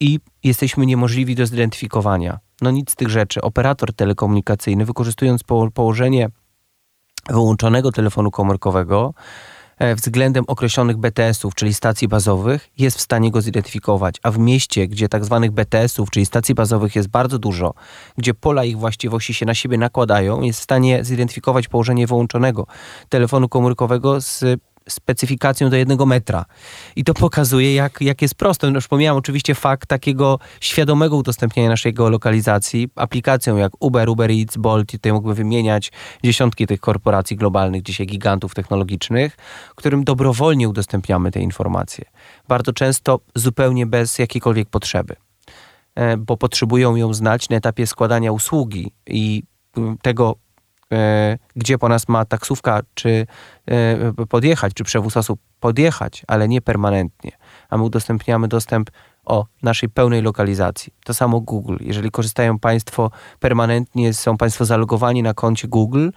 i 0.00 0.20
jesteśmy 0.44 0.86
niemożliwi 0.86 1.34
do 1.34 1.46
zidentyfikowania. 1.46 2.38
No 2.62 2.70
nic 2.70 2.90
z 2.90 2.96
tych 2.96 3.08
rzeczy. 3.08 3.42
Operator 3.42 3.94
telekomunikacyjny, 3.94 4.84
wykorzystując 4.84 5.42
po, 5.42 5.70
położenie 5.70 6.28
wyłączonego 7.28 7.92
telefonu 7.92 8.30
komórkowego, 8.30 9.14
względem 9.96 10.44
określonych 10.46 10.96
BTS-ów, 10.96 11.54
czyli 11.54 11.74
stacji 11.74 12.08
bazowych, 12.08 12.70
jest 12.78 12.98
w 12.98 13.00
stanie 13.00 13.30
go 13.30 13.40
zidentyfikować. 13.40 14.16
A 14.22 14.30
w 14.30 14.38
mieście, 14.38 14.88
gdzie 14.88 15.08
tak 15.08 15.24
zwanych 15.24 15.50
BTS-ów, 15.50 16.10
czyli 16.10 16.26
stacji 16.26 16.54
bazowych 16.54 16.96
jest 16.96 17.08
bardzo 17.08 17.38
dużo, 17.38 17.74
gdzie 18.18 18.34
pola 18.34 18.64
ich 18.64 18.78
właściwości 18.78 19.34
się 19.34 19.46
na 19.46 19.54
siebie 19.54 19.78
nakładają, 19.78 20.42
jest 20.42 20.60
w 20.60 20.62
stanie 20.62 21.04
zidentyfikować 21.04 21.68
położenie 21.68 22.06
wyłączonego 22.06 22.66
telefonu 23.08 23.48
komórkowego 23.48 24.20
z 24.20 24.44
specyfikacją 24.88 25.70
do 25.70 25.76
jednego 25.76 26.06
metra. 26.06 26.44
I 26.96 27.04
to 27.04 27.14
pokazuje, 27.14 27.74
jak, 27.74 28.00
jak 28.00 28.22
jest 28.22 28.34
proste. 28.34 28.70
No 28.70 28.74
już 28.74 28.88
pomijam 28.88 29.16
oczywiście 29.16 29.54
fakt 29.54 29.88
takiego 29.88 30.38
świadomego 30.60 31.16
udostępniania 31.16 31.68
naszej 31.68 31.94
geolokalizacji 31.94 32.88
aplikacją 32.96 33.56
jak 33.56 33.72
Uber, 33.80 34.08
Uber 34.08 34.30
Eats, 34.30 34.56
Bolt, 34.56 34.90
tutaj 34.90 35.12
mógłbym 35.12 35.34
wymieniać 35.34 35.92
dziesiątki 36.24 36.66
tych 36.66 36.80
korporacji 36.80 37.36
globalnych, 37.36 37.82
dzisiaj 37.82 38.06
gigantów 38.06 38.54
technologicznych, 38.54 39.36
którym 39.74 40.04
dobrowolnie 40.04 40.68
udostępniamy 40.68 41.30
te 41.30 41.40
informacje. 41.40 42.04
Bardzo 42.48 42.72
często 42.72 43.20
zupełnie 43.34 43.86
bez 43.86 44.18
jakiejkolwiek 44.18 44.68
potrzeby 44.68 45.16
e, 45.94 46.16
bo 46.16 46.36
potrzebują 46.36 46.96
ją 46.96 47.14
znać 47.14 47.48
na 47.48 47.56
etapie 47.56 47.86
składania 47.86 48.32
usługi 48.32 48.92
i 49.06 49.42
tego, 50.02 50.36
E, 50.36 50.43
gdzie 51.56 51.78
po 51.78 51.88
nas 51.88 52.08
ma 52.08 52.24
taksówka, 52.24 52.80
czy 52.94 53.26
e, 53.66 54.26
podjechać, 54.28 54.74
czy 54.74 54.84
przewóz 54.84 55.16
osób 55.16 55.40
podjechać, 55.60 56.22
ale 56.26 56.48
nie 56.48 56.60
permanentnie. 56.60 57.32
A 57.70 57.76
my 57.76 57.82
udostępniamy 57.82 58.48
dostęp 58.48 58.90
o 59.24 59.46
naszej 59.62 59.88
pełnej 59.88 60.22
lokalizacji. 60.22 60.92
To 61.04 61.14
samo 61.14 61.40
Google. 61.40 61.76
Jeżeli 61.80 62.10
korzystają 62.10 62.58
Państwo 62.58 63.10
permanentnie, 63.40 64.14
są 64.14 64.36
Państwo 64.36 64.64
zalogowani 64.64 65.22
na 65.22 65.34
koncie 65.34 65.68
Google, 65.68 66.08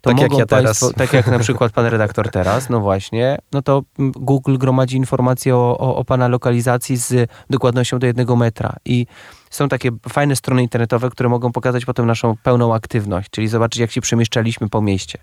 to 0.00 0.10
tak 0.10 0.16
mogą 0.16 0.38
jak 0.38 0.38
ja 0.38 0.46
Państwo, 0.46 0.86
teraz. 0.86 0.98
tak 0.98 1.12
jak 1.12 1.26
na 1.26 1.38
przykład 1.38 1.72
Pan 1.72 1.86
redaktor 1.86 2.30
teraz, 2.38 2.70
no 2.70 2.80
właśnie, 2.80 3.38
no 3.52 3.62
to 3.62 3.82
Google 3.98 4.56
gromadzi 4.56 4.96
informacje 4.96 5.56
o, 5.56 5.78
o, 5.78 5.96
o 5.96 6.04
Pana 6.04 6.28
lokalizacji 6.28 6.96
z 6.96 7.30
dokładnością 7.50 7.98
do 7.98 8.06
jednego 8.06 8.36
metra 8.36 8.76
i 8.84 9.06
są 9.50 9.68
takie 9.68 9.90
fajne 10.08 10.36
strony 10.36 10.62
internetowe, 10.62 11.10
które 11.10 11.28
mogą 11.28 11.52
pokazać 11.52 11.84
potem 11.84 12.06
naszą 12.06 12.36
pełną 12.42 12.74
aktywność, 12.74 13.30
czyli 13.30 13.48
zobaczyć, 13.48 13.80
jak 13.80 13.90
się 13.90 14.00
przemieszczaliśmy 14.00 14.68
po 14.68 14.82
mieście. 14.82 15.18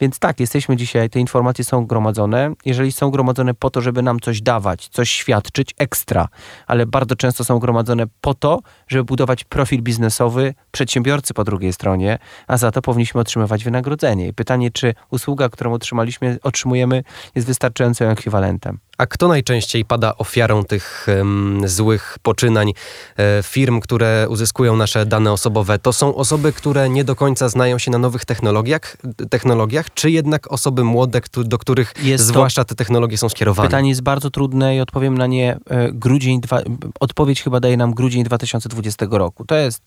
Więc 0.00 0.18
tak, 0.18 0.40
jesteśmy 0.40 0.76
dzisiaj, 0.76 1.10
te 1.10 1.20
informacje 1.20 1.64
są 1.64 1.86
gromadzone. 1.86 2.52
Jeżeli 2.64 2.92
są 2.92 3.10
gromadzone 3.10 3.54
po 3.54 3.70
to, 3.70 3.80
żeby 3.80 4.02
nam 4.02 4.20
coś 4.20 4.42
dawać, 4.42 4.88
coś 4.88 5.10
świadczyć, 5.10 5.74
ekstra, 5.78 6.28
ale 6.66 6.86
bardzo 6.86 7.16
często 7.16 7.44
są 7.44 7.58
gromadzone 7.58 8.04
po 8.20 8.34
to, 8.34 8.60
żeby 8.88 9.04
budować 9.04 9.44
profil 9.44 9.82
biznesowy 9.82 10.54
przedsiębiorcy 10.70 11.34
po 11.34 11.44
drugiej 11.44 11.72
stronie, 11.72 12.18
a 12.46 12.56
za 12.56 12.70
to 12.70 12.82
powinniśmy 12.82 13.20
otrzymywać 13.20 13.64
wynagrodzenie. 13.64 14.28
I 14.28 14.32
pytanie, 14.32 14.70
czy 14.70 14.94
usługa, 15.10 15.48
którą 15.48 15.72
otrzymaliśmy, 15.72 16.38
otrzymujemy, 16.42 17.02
jest 17.34 17.46
wystarczającym 17.46 18.10
ekwiwalentem. 18.10 18.78
A 18.98 19.06
kto 19.06 19.28
najczęściej 19.28 19.84
pada 19.84 20.16
ofiarą 20.16 20.64
tych 20.64 21.06
um, 21.18 21.60
złych 21.64 22.18
poczynań 22.22 22.72
e, 23.16 23.42
firm, 23.42 23.80
które 23.80 24.26
uzyskują 24.28 24.76
nasze 24.76 25.06
dane 25.06 25.32
osobowe? 25.32 25.78
To 25.78 25.92
są 25.92 26.14
osoby, 26.14 26.52
które 26.52 26.88
nie 26.88 27.04
do 27.04 27.16
końca 27.16 27.48
znają 27.48 27.78
się 27.78 27.90
na 27.90 27.98
nowych 27.98 28.24
technologiach, 28.24 28.96
technologiach 29.30 29.94
czy 29.94 30.10
jednak 30.10 30.52
osoby 30.52 30.84
młode, 30.84 31.20
do 31.44 31.58
których 31.58 31.94
jest 32.02 32.24
zwłaszcza 32.24 32.64
te 32.64 32.74
technologie 32.74 33.18
są 33.18 33.28
skierowane? 33.28 33.68
Pytanie 33.68 33.88
jest 33.88 34.02
bardzo 34.02 34.30
trudne 34.30 34.76
i 34.76 34.80
odpowiem 34.80 35.18
na 35.18 35.26
nie 35.26 35.58
e, 35.66 35.92
grudzień, 35.92 36.40
dwa, 36.40 36.60
odpowiedź 37.00 37.42
chyba 37.42 37.60
daje 37.60 37.76
nam 37.76 37.94
grudzień 37.94 38.24
2020 38.24 39.06
roku. 39.10 39.44
To 39.44 39.54
jest 39.54 39.82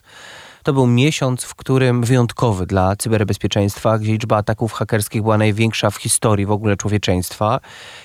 to 0.63 0.73
był 0.73 0.87
miesiąc, 0.87 1.43
w 1.43 1.55
którym 1.55 2.03
wyjątkowy 2.03 2.65
dla 2.65 2.95
cyberbezpieczeństwa, 2.95 3.99
gdzie 3.99 4.11
liczba 4.11 4.37
ataków 4.37 4.73
hakerskich 4.73 5.21
była 5.21 5.37
największa 5.37 5.89
w 5.89 5.95
historii 5.95 6.45
w 6.45 6.51
ogóle 6.51 6.77
człowieczeństwa. 6.77 7.59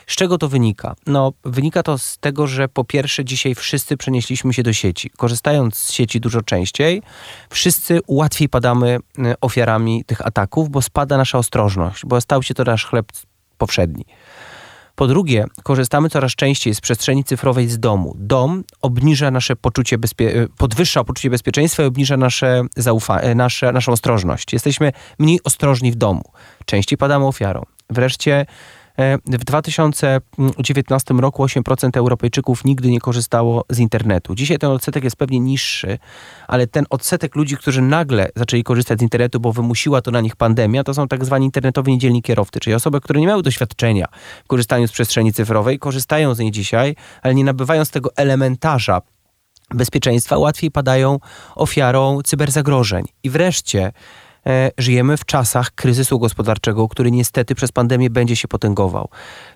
Z 0.07 0.17
czego 0.17 0.39
to 0.39 0.49
wynika? 0.49 0.95
No, 1.07 1.33
wynika 1.45 1.83
to 1.83 1.99
z 1.99 2.19
tego, 2.19 2.47
że 2.47 2.69
po 2.69 2.85
pierwsze 2.85 3.25
dzisiaj 3.25 3.55
wszyscy 3.55 3.97
przenieśliśmy 3.97 4.55
się 4.55 4.63
do 4.63 4.73
sieci. 4.73 5.11
Korzystając 5.11 5.77
z 5.77 5.93
sieci 5.93 6.21
dużo 6.21 6.43
częściej, 6.43 7.03
wszyscy 7.51 8.01
łatwiej 8.07 8.49
padamy 8.49 8.99
y, 9.19 9.35
ofiarami 9.41 10.05
tych 10.05 10.27
ataków, 10.27 10.71
bo 10.71 10.83
spada 10.83 11.17
nasza 11.17 11.39
ostrożność, 11.39 12.07
bo 12.07 12.21
stał 12.21 12.43
się 12.43 12.55
to 12.55 12.65
nasz 12.65 12.87
chleb 12.87 13.07
powszedni. 13.59 14.05
Po 14.95 15.07
drugie, 15.07 15.45
korzystamy 15.63 16.11
coraz 16.11 16.33
częściej 16.33 16.75
z 16.75 16.81
przestrzeni 16.81 17.25
cyfrowej 17.25 17.69
z 17.69 17.79
domu. 17.79 18.15
Dom 18.19 18.65
obniża 18.83 19.31
nasze 19.31 19.57
poczucie 19.57 19.99
bezpie- 19.99 20.49
podwyższa 20.59 21.05
poczucie 21.05 21.31
bezpieczeństwa 21.31 21.83
i 21.83 21.87
obniża 21.87 22.17
nasze 22.17 22.63
zaufa- 22.79 23.19
e, 23.21 23.35
nasze, 23.35 23.73
naszą 23.73 23.93
ostrożność. 23.93 24.53
Jesteśmy 24.53 24.93
mniej 25.19 25.41
ostrożni 25.45 25.93
w 25.93 25.95
domu. 25.95 26.23
Częściej 26.65 26.99
padamy 26.99 27.27
ofiarą. 27.27 27.63
Wreszcie 27.91 28.47
w 29.25 29.45
2019 29.45 31.15
roku 31.15 31.45
8% 31.45 31.99
Europejczyków 31.99 32.65
nigdy 32.65 32.91
nie 32.91 33.01
korzystało 33.01 33.65
z 33.71 33.79
internetu. 33.79 34.35
Dzisiaj 34.35 34.59
ten 34.59 34.71
odsetek 34.71 35.05
jest 35.05 35.17
pewnie 35.17 35.41
niższy, 35.41 35.99
ale 36.49 36.67
ten 36.67 36.87
odsetek 36.91 37.37
ludzi, 37.37 37.57
którzy 37.57 37.83
nagle 37.83 38.29
zaczęli 38.37 38.63
korzystać 38.65 38.99
z 38.99 39.03
internetu, 39.03 39.41
bo 39.41 39.53
wymusiła 39.53 40.03
to 40.03 40.11
na 40.11 40.21
nich 40.21 40.37
pandemia, 40.37 40.85
to 40.85 40.95
są 40.95 41.09
tak 41.09 41.25
zwani 41.25 41.45
internetowi 41.45 41.93
niedzielni 41.93 42.23
kierowcy, 42.23 42.61
czyli 42.61 42.75
osoby, 42.75 43.01
które 43.01 43.21
nie 43.21 43.27
miały 43.27 43.43
doświadczenia 43.43 44.07
w 44.45 44.49
korzystaniu 44.49 44.89
z 44.89 44.93
przestrzeni 44.93 45.33
cyfrowej, 45.33 45.79
korzystają 45.79 46.35
z 46.35 46.39
niej 46.39 46.51
dzisiaj, 46.51 46.97
ale 47.23 47.35
nie 47.35 47.45
nabywają 47.45 47.85
z 47.85 47.91
tego 47.91 48.11
elementarza 48.17 49.03
bezpieczeństwa, 49.71 50.39
łatwiej 50.39 50.71
padają 50.71 51.19
ofiarą 51.55 52.23
cyberzagrożeń. 52.23 53.05
I 53.23 53.31
wreszcie 53.31 53.79
E, 53.87 53.93
żyjemy 54.79 55.17
w 55.17 55.25
czasach 55.25 55.71
kryzysu 55.71 56.19
gospodarczego, 56.19 56.89
który 56.89 57.11
niestety 57.11 57.55
przez 57.55 57.73
pandemię 57.73 58.11
będzie 58.11 58.37
się 58.37 58.49
potęgował. 58.49 59.09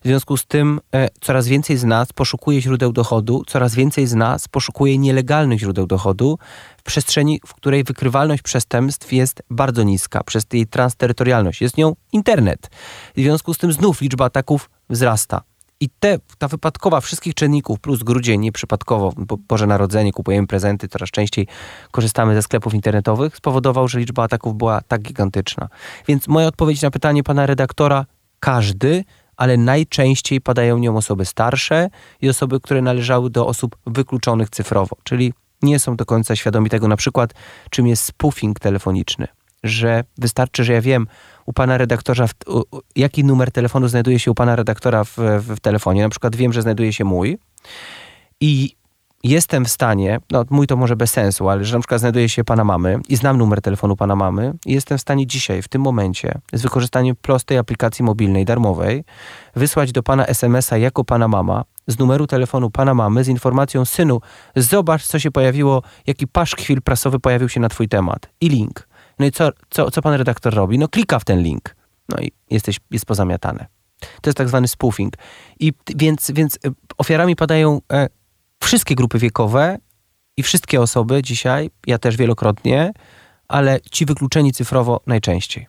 W 0.04 0.06
związku 0.06 0.36
z 0.36 0.46
tym 0.46 0.80
e, 0.94 1.08
coraz 1.20 1.48
więcej 1.48 1.76
z 1.76 1.84
nas 1.84 2.12
poszukuje 2.12 2.60
źródeł 2.60 2.92
dochodu, 2.92 3.42
coraz 3.46 3.74
więcej 3.74 4.06
z 4.06 4.14
nas 4.14 4.48
poszukuje 4.48 4.98
nielegalnych 4.98 5.58
źródeł 5.58 5.86
dochodu 5.86 6.38
w 6.76 6.82
przestrzeni, 6.82 7.40
w 7.46 7.54
której 7.54 7.84
wykrywalność 7.84 8.42
przestępstw 8.42 9.12
jest 9.12 9.42
bardzo 9.50 9.82
niska 9.82 10.24
przez 10.24 10.46
jej 10.52 10.66
transterytorialność. 10.66 11.60
Jest 11.60 11.76
nią 11.76 11.96
internet. 12.12 12.70
W 13.16 13.20
związku 13.20 13.54
z 13.54 13.58
tym 13.58 13.72
znów 13.72 14.00
liczba 14.00 14.24
ataków 14.24 14.70
wzrasta. 14.90 15.42
I 15.80 15.88
te, 16.00 16.18
ta 16.38 16.48
wypadkowa 16.48 17.00
wszystkich 17.00 17.34
czynników 17.34 17.80
plus 17.80 18.02
grudzień, 18.02 18.40
nieprzypadkowo, 18.40 19.12
bo 19.16 19.36
Boże 19.36 19.66
Narodzenie, 19.66 20.12
kupujemy 20.12 20.46
prezenty, 20.46 20.88
coraz 20.88 21.10
częściej 21.10 21.46
korzystamy 21.90 22.34
ze 22.34 22.42
sklepów 22.42 22.74
internetowych, 22.74 23.36
spowodował, 23.36 23.88
że 23.88 23.98
liczba 23.98 24.22
ataków 24.22 24.54
była 24.54 24.80
tak 24.80 25.02
gigantyczna. 25.02 25.68
Więc 26.08 26.28
moja 26.28 26.46
odpowiedź 26.46 26.82
na 26.82 26.90
pytanie 26.90 27.22
pana 27.22 27.46
redaktora, 27.46 28.06
każdy, 28.40 29.04
ale 29.36 29.56
najczęściej 29.56 30.40
padają 30.40 30.78
nią 30.78 30.96
osoby 30.96 31.24
starsze 31.24 31.90
i 32.20 32.28
osoby, 32.28 32.60
które 32.60 32.82
należały 32.82 33.30
do 33.30 33.46
osób 33.46 33.76
wykluczonych 33.86 34.50
cyfrowo, 34.50 34.96
czyli 35.02 35.32
nie 35.62 35.78
są 35.78 35.96
do 35.96 36.06
końca 36.06 36.36
świadomi 36.36 36.70
tego 36.70 36.88
na 36.88 36.96
przykład, 36.96 37.34
czym 37.70 37.86
jest 37.86 38.04
spoofing 38.04 38.60
telefoniczny. 38.60 39.28
Że 39.64 40.04
wystarczy, 40.18 40.64
że 40.64 40.72
ja 40.72 40.80
wiem 40.80 41.06
u 41.46 41.52
pana 41.52 41.78
redaktora, 41.78 42.26
w, 42.26 42.34
u, 42.46 42.62
jaki 42.96 43.24
numer 43.24 43.52
telefonu 43.52 43.88
znajduje 43.88 44.18
się 44.18 44.30
u 44.30 44.34
pana 44.34 44.56
redaktora 44.56 45.04
w, 45.04 45.16
w, 45.16 45.56
w 45.56 45.60
telefonie. 45.60 46.02
Na 46.02 46.08
przykład 46.08 46.36
wiem, 46.36 46.52
że 46.52 46.62
znajduje 46.62 46.92
się 46.92 47.04
mój 47.04 47.38
i 48.40 48.78
jestem 49.24 49.64
w 49.64 49.68
stanie, 49.68 50.20
no 50.30 50.44
mój 50.50 50.66
to 50.66 50.76
może 50.76 50.96
bez 50.96 51.10
sensu, 51.10 51.48
ale 51.48 51.64
że 51.64 51.76
na 51.76 51.80
przykład 51.80 52.00
znajduje 52.00 52.28
się 52.28 52.44
pana 52.44 52.64
mamy 52.64 53.00
i 53.08 53.16
znam 53.16 53.38
numer 53.38 53.60
telefonu 53.60 53.96
pana 53.96 54.16
mamy 54.16 54.52
i 54.66 54.72
jestem 54.72 54.98
w 54.98 55.00
stanie 55.00 55.26
dzisiaj, 55.26 55.62
w 55.62 55.68
tym 55.68 55.82
momencie, 55.82 56.34
z 56.52 56.62
wykorzystaniem 56.62 57.16
prostej 57.22 57.58
aplikacji 57.58 58.04
mobilnej, 58.04 58.44
darmowej, 58.44 59.04
wysłać 59.56 59.92
do 59.92 60.02
pana 60.02 60.26
SMS-a 60.26 60.76
jako 60.78 61.04
pana 61.04 61.28
mama 61.28 61.64
z 61.86 61.98
numeru 61.98 62.26
telefonu 62.26 62.70
pana 62.70 62.94
mamy 62.94 63.24
z 63.24 63.28
informacją 63.28 63.84
synu, 63.84 64.20
zobacz 64.56 65.06
co 65.06 65.18
się 65.18 65.30
pojawiło, 65.30 65.82
jaki 66.06 66.26
paszkwil 66.26 66.82
prasowy 66.82 67.20
pojawił 67.20 67.48
się 67.48 67.60
na 67.60 67.68
twój 67.68 67.88
temat 67.88 68.30
i 68.40 68.48
link. 68.48 68.87
No 69.18 69.26
i 69.26 69.30
co, 69.30 69.50
co, 69.70 69.90
co 69.90 70.02
pan 70.02 70.14
redaktor 70.14 70.54
robi? 70.54 70.78
No 70.78 70.88
klika 70.88 71.18
w 71.18 71.24
ten 71.24 71.42
link. 71.42 71.76
No 72.08 72.18
i 72.20 72.32
jesteś, 72.50 72.80
jest 72.90 73.06
pozamiatane. 73.06 73.66
To 74.00 74.30
jest 74.30 74.38
tak 74.38 74.48
zwany 74.48 74.68
spoofing. 74.68 75.14
I 75.60 75.72
więc, 75.96 76.30
więc 76.30 76.56
e, 76.56 76.70
ofiarami 76.98 77.36
padają 77.36 77.80
e, 77.92 78.08
wszystkie 78.62 78.94
grupy 78.94 79.18
wiekowe 79.18 79.78
i 80.36 80.42
wszystkie 80.42 80.80
osoby 80.80 81.22
dzisiaj, 81.22 81.70
ja 81.86 81.98
też 81.98 82.16
wielokrotnie, 82.16 82.92
ale 83.48 83.80
ci 83.80 84.06
wykluczeni 84.06 84.52
cyfrowo 84.52 85.00
najczęściej. 85.06 85.66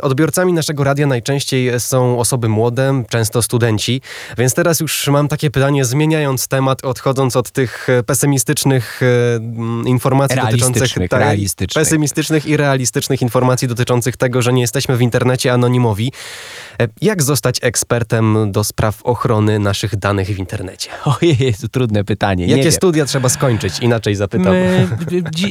Odbiorcami 0.00 0.52
naszego 0.52 0.84
radia 0.84 1.06
najczęściej 1.06 1.80
są 1.80 2.18
osoby 2.18 2.48
młode, 2.48 3.02
często 3.08 3.42
studenci, 3.42 4.00
więc 4.38 4.54
teraz 4.54 4.80
już 4.80 5.08
mam 5.08 5.28
takie 5.28 5.50
pytanie, 5.50 5.84
zmieniając 5.84 6.48
temat, 6.48 6.84
odchodząc 6.84 7.36
od 7.36 7.50
tych 7.50 7.88
e, 7.88 8.02
pesymistycznych 8.02 9.00
e, 9.02 9.86
informacji 9.88 10.40
dotyczących 10.40 11.08
tak, 11.08 11.20
realistycznych. 11.20 11.84
pesymistycznych 11.84 12.46
i 12.46 12.56
realistycznych 12.56 13.22
informacji 13.22 13.68
dotyczących 13.68 14.16
tego, 14.16 14.42
że 14.42 14.52
nie 14.52 14.60
jesteśmy 14.60 14.96
w 14.96 15.02
internecie 15.02 15.52
anonimowi. 15.52 16.12
E, 16.80 16.88
jak 17.02 17.22
zostać 17.22 17.58
ekspertem 17.62 18.52
do 18.52 18.64
spraw 18.64 19.02
ochrony 19.02 19.58
naszych 19.58 19.96
danych 19.96 20.28
w 20.28 20.38
internecie? 20.38 20.90
Ojej, 21.04 21.36
jest 21.40 21.60
to 21.60 21.68
trudne 21.68 22.04
pytanie. 22.04 22.46
Jakie 22.46 22.64
nie 22.64 22.72
studia 22.72 23.00
wiem. 23.00 23.06
trzeba 23.06 23.28
skończyć? 23.28 23.78
Inaczej 23.78 24.14
zapytam. 24.14 24.54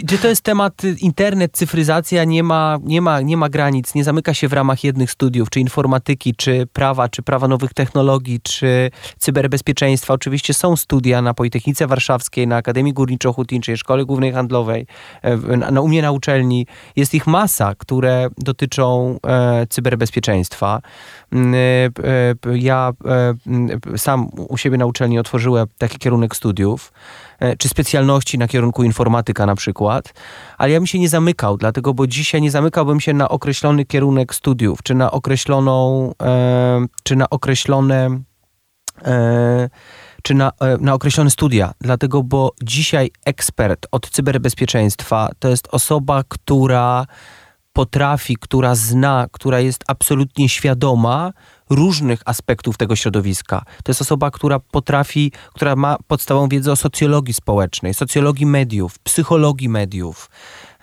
Gdzie 0.04 0.18
to 0.18 0.28
jest 0.28 0.42
temat 0.42 0.74
internet, 0.98 1.52
cyfryzacja, 1.54 2.24
nie 2.24 2.44
ma, 2.44 2.78
nie 2.84 3.02
ma, 3.02 3.22
nie 3.22 3.38
ma 3.38 3.50
granic 3.50 3.69
granic, 3.70 3.96
nie 3.96 4.04
zamyka 4.04 4.34
się 4.34 4.48
w 4.48 4.54
ramach 4.54 4.84
jednych 4.84 5.12
studiów, 5.12 5.50
czy 5.50 5.60
informatyki, 5.60 6.36
czy 6.36 6.68
prawa, 6.74 7.10
czy 7.10 7.22
prawa 7.22 7.48
nowych 7.48 7.74
technologii, 7.74 8.40
czy 8.44 8.92
cyberbezpieczeństwa. 9.18 10.14
Oczywiście 10.14 10.54
są 10.54 10.76
studia 10.76 11.22
na 11.22 11.34
Politechnice 11.34 11.88
Warszawskiej, 11.88 12.48
na 12.48 12.56
Akademii 12.56 12.94
Górniczo-Hutniczej, 12.94 13.78
Szkole 13.78 14.06
Głównej 14.06 14.32
Handlowej, 14.32 14.88
e, 15.22 15.38
na, 15.58 15.82
u 15.82 15.88
mnie 15.88 16.02
na 16.02 16.12
uczelni. 16.12 16.68
Jest 16.96 17.14
ich 17.14 17.28
masa, 17.28 17.76
które 17.78 18.28
dotyczą 18.38 19.20
e, 19.28 19.68
cyberbezpieczeństwa. 19.70 20.82
Mm, 21.32 21.54
e, 21.54 21.58
e, 21.58 22.58
ja 22.58 22.94
e, 23.94 23.98
sam 23.98 24.30
u 24.36 24.58
siebie 24.58 24.78
na 24.78 24.86
uczelni 24.86 25.20
otworzyłem 25.20 25.68
taki 25.78 25.98
kierunek 25.98 26.36
studiów. 26.36 26.92
E, 27.40 27.58
czy 27.58 27.70
specjalności 27.70 28.38
na 28.38 28.48
kierunku 28.48 28.84
informatyka 28.84 29.46
na 29.46 29.56
przykład, 29.56 30.14
ale 30.58 30.72
ja 30.72 30.80
bym 30.80 30.88
się 30.88 31.00
nie 31.00 31.10
zamykał, 31.10 31.58
dlatego, 31.58 31.94
bo 31.94 32.08
dzisiaj 32.08 32.42
nie 32.42 32.52
zamykałbym 32.52 33.00
się 33.00 33.14
na 33.14 33.30
określony 33.60 33.86
kierunek 33.86 34.36
studiów, 34.36 34.84
czy 34.84 34.96
na 34.96 35.12
określoną, 35.12 36.12
e, 36.22 36.86
czy 37.04 37.16
na 37.16 37.30
określone 37.30 38.20
e, 39.06 39.70
czy 40.24 40.34
na, 40.34 40.52
e, 40.60 40.78
na 40.78 40.94
określone 40.94 41.30
studia, 41.30 41.74
dlatego, 41.82 42.24
bo 42.24 42.52
dzisiaj 42.64 43.12
ekspert 43.26 43.88
od 43.92 44.10
cyberbezpieczeństwa 44.10 45.30
to 45.40 45.50
jest 45.50 45.68
osoba, 45.72 46.24
która 46.28 47.06
potrafi, 47.74 48.36
która 48.36 48.76
zna, 48.76 49.28
która 49.32 49.60
jest 49.60 49.84
absolutnie 49.88 50.50
świadoma 50.50 51.34
różnych 51.70 52.22
aspektów 52.26 52.78
tego 52.78 52.96
środowiska. 52.96 53.62
To 53.84 53.92
jest 53.92 54.02
osoba, 54.02 54.32
która 54.32 54.60
potrafi, 54.60 55.32
która 55.54 55.76
ma 55.76 55.98
podstawową 56.08 56.50
wiedzę 56.50 56.72
o 56.72 56.76
socjologii 56.76 57.34
społecznej, 57.34 57.94
socjologii 57.94 58.46
mediów, 58.46 59.00
psychologii 59.00 59.70
mediów. 59.70 60.30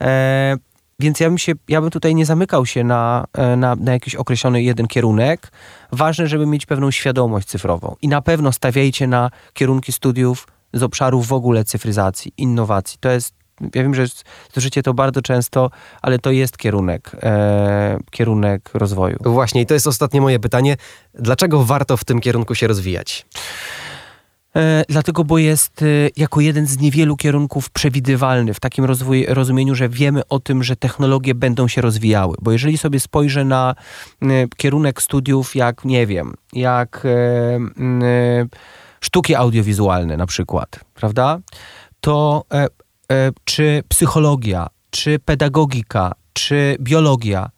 E, 0.00 0.56
więc 1.00 1.20
ja 1.20 1.28
bym, 1.28 1.38
się, 1.38 1.52
ja 1.68 1.80
bym 1.80 1.90
tutaj 1.90 2.14
nie 2.14 2.26
zamykał 2.26 2.66
się 2.66 2.84
na, 2.84 3.24
e, 3.32 3.56
na, 3.56 3.76
na 3.76 3.92
jakiś 3.92 4.14
określony 4.14 4.62
jeden 4.62 4.86
kierunek. 4.86 5.52
Ważne, 5.92 6.28
żeby 6.28 6.46
mieć 6.46 6.66
pewną 6.66 6.90
świadomość 6.90 7.48
cyfrową. 7.48 7.96
I 8.02 8.08
na 8.08 8.22
pewno 8.22 8.52
stawiajcie 8.52 9.06
na 9.06 9.30
kierunki 9.52 9.92
studiów 9.92 10.48
z 10.72 10.82
obszarów 10.82 11.26
w 11.26 11.32
ogóle 11.32 11.64
cyfryzacji, 11.64 12.32
innowacji. 12.36 12.98
To 13.00 13.10
jest 13.10 13.34
ja 13.60 13.82
wiem, 13.82 13.94
że 13.94 14.04
słyszycie 14.52 14.82
to 14.82 14.94
bardzo 14.94 15.22
często, 15.22 15.70
ale 16.02 16.18
to 16.18 16.30
jest 16.30 16.58
kierunek, 16.58 17.10
e, 17.22 17.98
kierunek 18.10 18.70
rozwoju. 18.74 19.16
Właśnie, 19.20 19.60
i 19.60 19.66
to 19.66 19.74
jest 19.74 19.86
ostatnie 19.86 20.20
moje 20.20 20.38
pytanie. 20.38 20.76
Dlaczego 21.14 21.64
warto 21.64 21.96
w 21.96 22.04
tym 22.04 22.20
kierunku 22.20 22.54
się 22.54 22.66
rozwijać? 22.66 23.26
E, 24.56 24.84
dlatego, 24.88 25.24
bo 25.24 25.38
jest 25.38 25.82
e, 25.82 25.86
jako 26.16 26.40
jeden 26.40 26.66
z 26.66 26.78
niewielu 26.78 27.16
kierunków 27.16 27.70
przewidywalny 27.70 28.54
w 28.54 28.60
takim 28.60 28.84
rozwoju, 28.84 29.24
rozumieniu, 29.28 29.74
że 29.74 29.88
wiemy 29.88 30.28
o 30.28 30.40
tym, 30.40 30.62
że 30.62 30.76
technologie 30.76 31.34
będą 31.34 31.68
się 31.68 31.80
rozwijały. 31.80 32.36
Bo 32.42 32.52
jeżeli 32.52 32.78
sobie 32.78 33.00
spojrzę 33.00 33.44
na 33.44 33.74
e, 34.22 34.26
kierunek 34.56 35.02
studiów, 35.02 35.56
jak 35.56 35.84
nie 35.84 36.06
wiem, 36.06 36.34
jak 36.52 37.06
sztuki 39.00 39.34
audiowizualne 39.34 40.16
na 40.16 40.26
przykład, 40.26 40.80
prawda? 40.94 41.38
To 42.00 42.44
czy 43.44 43.82
psychologia, 43.88 44.66
czy 44.90 45.18
pedagogika, 45.18 46.12
czy 46.32 46.76
biologia, 46.80 47.50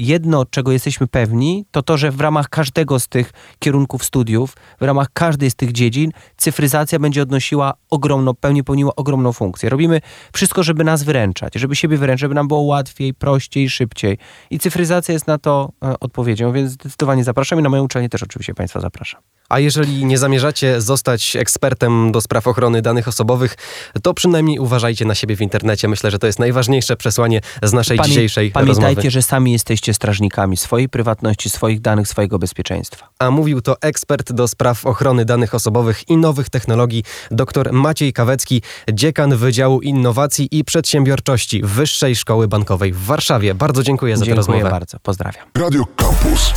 jedno, 0.00 0.44
czego 0.44 0.72
jesteśmy 0.72 1.06
pewni, 1.06 1.64
to 1.70 1.82
to, 1.82 1.96
że 1.96 2.10
w 2.10 2.20
ramach 2.20 2.48
każdego 2.48 3.00
z 3.00 3.08
tych 3.08 3.32
kierunków 3.58 4.04
studiów, 4.04 4.56
w 4.80 4.82
ramach 4.82 5.08
każdej 5.12 5.50
z 5.50 5.54
tych 5.54 5.72
dziedzin, 5.72 6.10
cyfryzacja 6.36 6.98
będzie 6.98 7.22
odnosiła 7.22 7.74
ogromną, 7.90 8.34
pełni 8.34 8.64
pełniła 8.64 8.96
ogromną 8.96 9.32
funkcję. 9.32 9.68
Robimy 9.68 10.00
wszystko, 10.32 10.62
żeby 10.62 10.84
nas 10.84 11.02
wyręczać, 11.02 11.54
żeby 11.54 11.76
siebie 11.76 11.96
wyręczać, 11.96 12.20
żeby 12.20 12.34
nam 12.34 12.48
było 12.48 12.60
łatwiej, 12.60 13.14
prościej, 13.14 13.70
szybciej. 13.70 14.18
I 14.50 14.58
cyfryzacja 14.58 15.12
jest 15.12 15.26
na 15.26 15.38
to 15.38 15.72
e, 15.84 16.00
odpowiedzią, 16.00 16.52
więc 16.52 16.70
zdecydowanie 16.70 17.24
zapraszam 17.24 17.60
i 17.60 17.62
na 17.62 17.68
moją 17.68 17.84
uczelnię 17.84 18.08
też 18.08 18.22
oczywiście 18.22 18.54
Państwa 18.54 18.80
zapraszam. 18.80 19.20
A 19.50 19.58
jeżeli 19.58 20.04
nie 20.04 20.18
zamierzacie 20.18 20.80
zostać 20.80 21.36
ekspertem 21.36 22.12
do 22.12 22.20
spraw 22.20 22.46
ochrony 22.46 22.82
danych 22.82 23.08
osobowych, 23.08 23.56
to 24.02 24.14
przynajmniej 24.14 24.58
uważajcie 24.58 25.04
na 25.04 25.14
siebie 25.14 25.36
w 25.36 25.40
internecie. 25.40 25.88
Myślę, 25.88 26.10
że 26.10 26.18
to 26.18 26.26
jest 26.26 26.38
najważniejsze 26.38 26.96
przesłanie 26.96 27.40
z 27.62 27.72
naszej 27.72 27.96
Pamię 27.96 28.08
dzisiejszej 28.08 28.50
pamiętajcie, 28.50 28.68
rozmowy. 28.68 28.86
Pamiętajcie, 28.86 29.10
że 29.10 29.22
sami 29.22 29.52
jesteście 29.52 29.94
strażnikami 29.94 30.56
swojej 30.56 30.88
prywatności, 30.88 31.50
swoich 31.50 31.80
danych, 31.80 32.08
swojego 32.08 32.38
bezpieczeństwa. 32.38 33.08
A 33.18 33.30
mówił 33.30 33.60
to 33.60 33.76
ekspert 33.80 34.32
do 34.32 34.48
spraw 34.48 34.86
ochrony 34.86 35.24
danych 35.24 35.54
osobowych 35.54 36.08
i 36.08 36.16
nowych 36.16 36.50
technologii, 36.50 37.04
dr 37.30 37.72
Maciej 37.72 38.12
Kawecki, 38.12 38.62
dziekan 38.92 39.36
Wydziału 39.36 39.80
Innowacji 39.80 40.48
i 40.50 40.64
Przedsiębiorczości 40.64 41.60
Wyższej 41.64 42.16
Szkoły 42.16 42.48
Bankowej 42.48 42.92
w 42.92 43.04
Warszawie. 43.04 43.54
Bardzo 43.54 43.82
dziękuję 43.82 44.16
za 44.16 44.24
dziękuję 44.24 44.34
tę 44.34 44.36
rozmowę. 44.36 44.58
Dziękuję 44.58 44.72
bardzo. 44.72 44.98
Pozdrawiam. 45.02 45.44
Radio 45.54 45.84
Campus. 45.96 46.52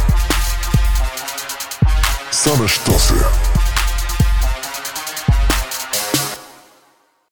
Same 2.34 2.68
sztosy. 2.68 3.14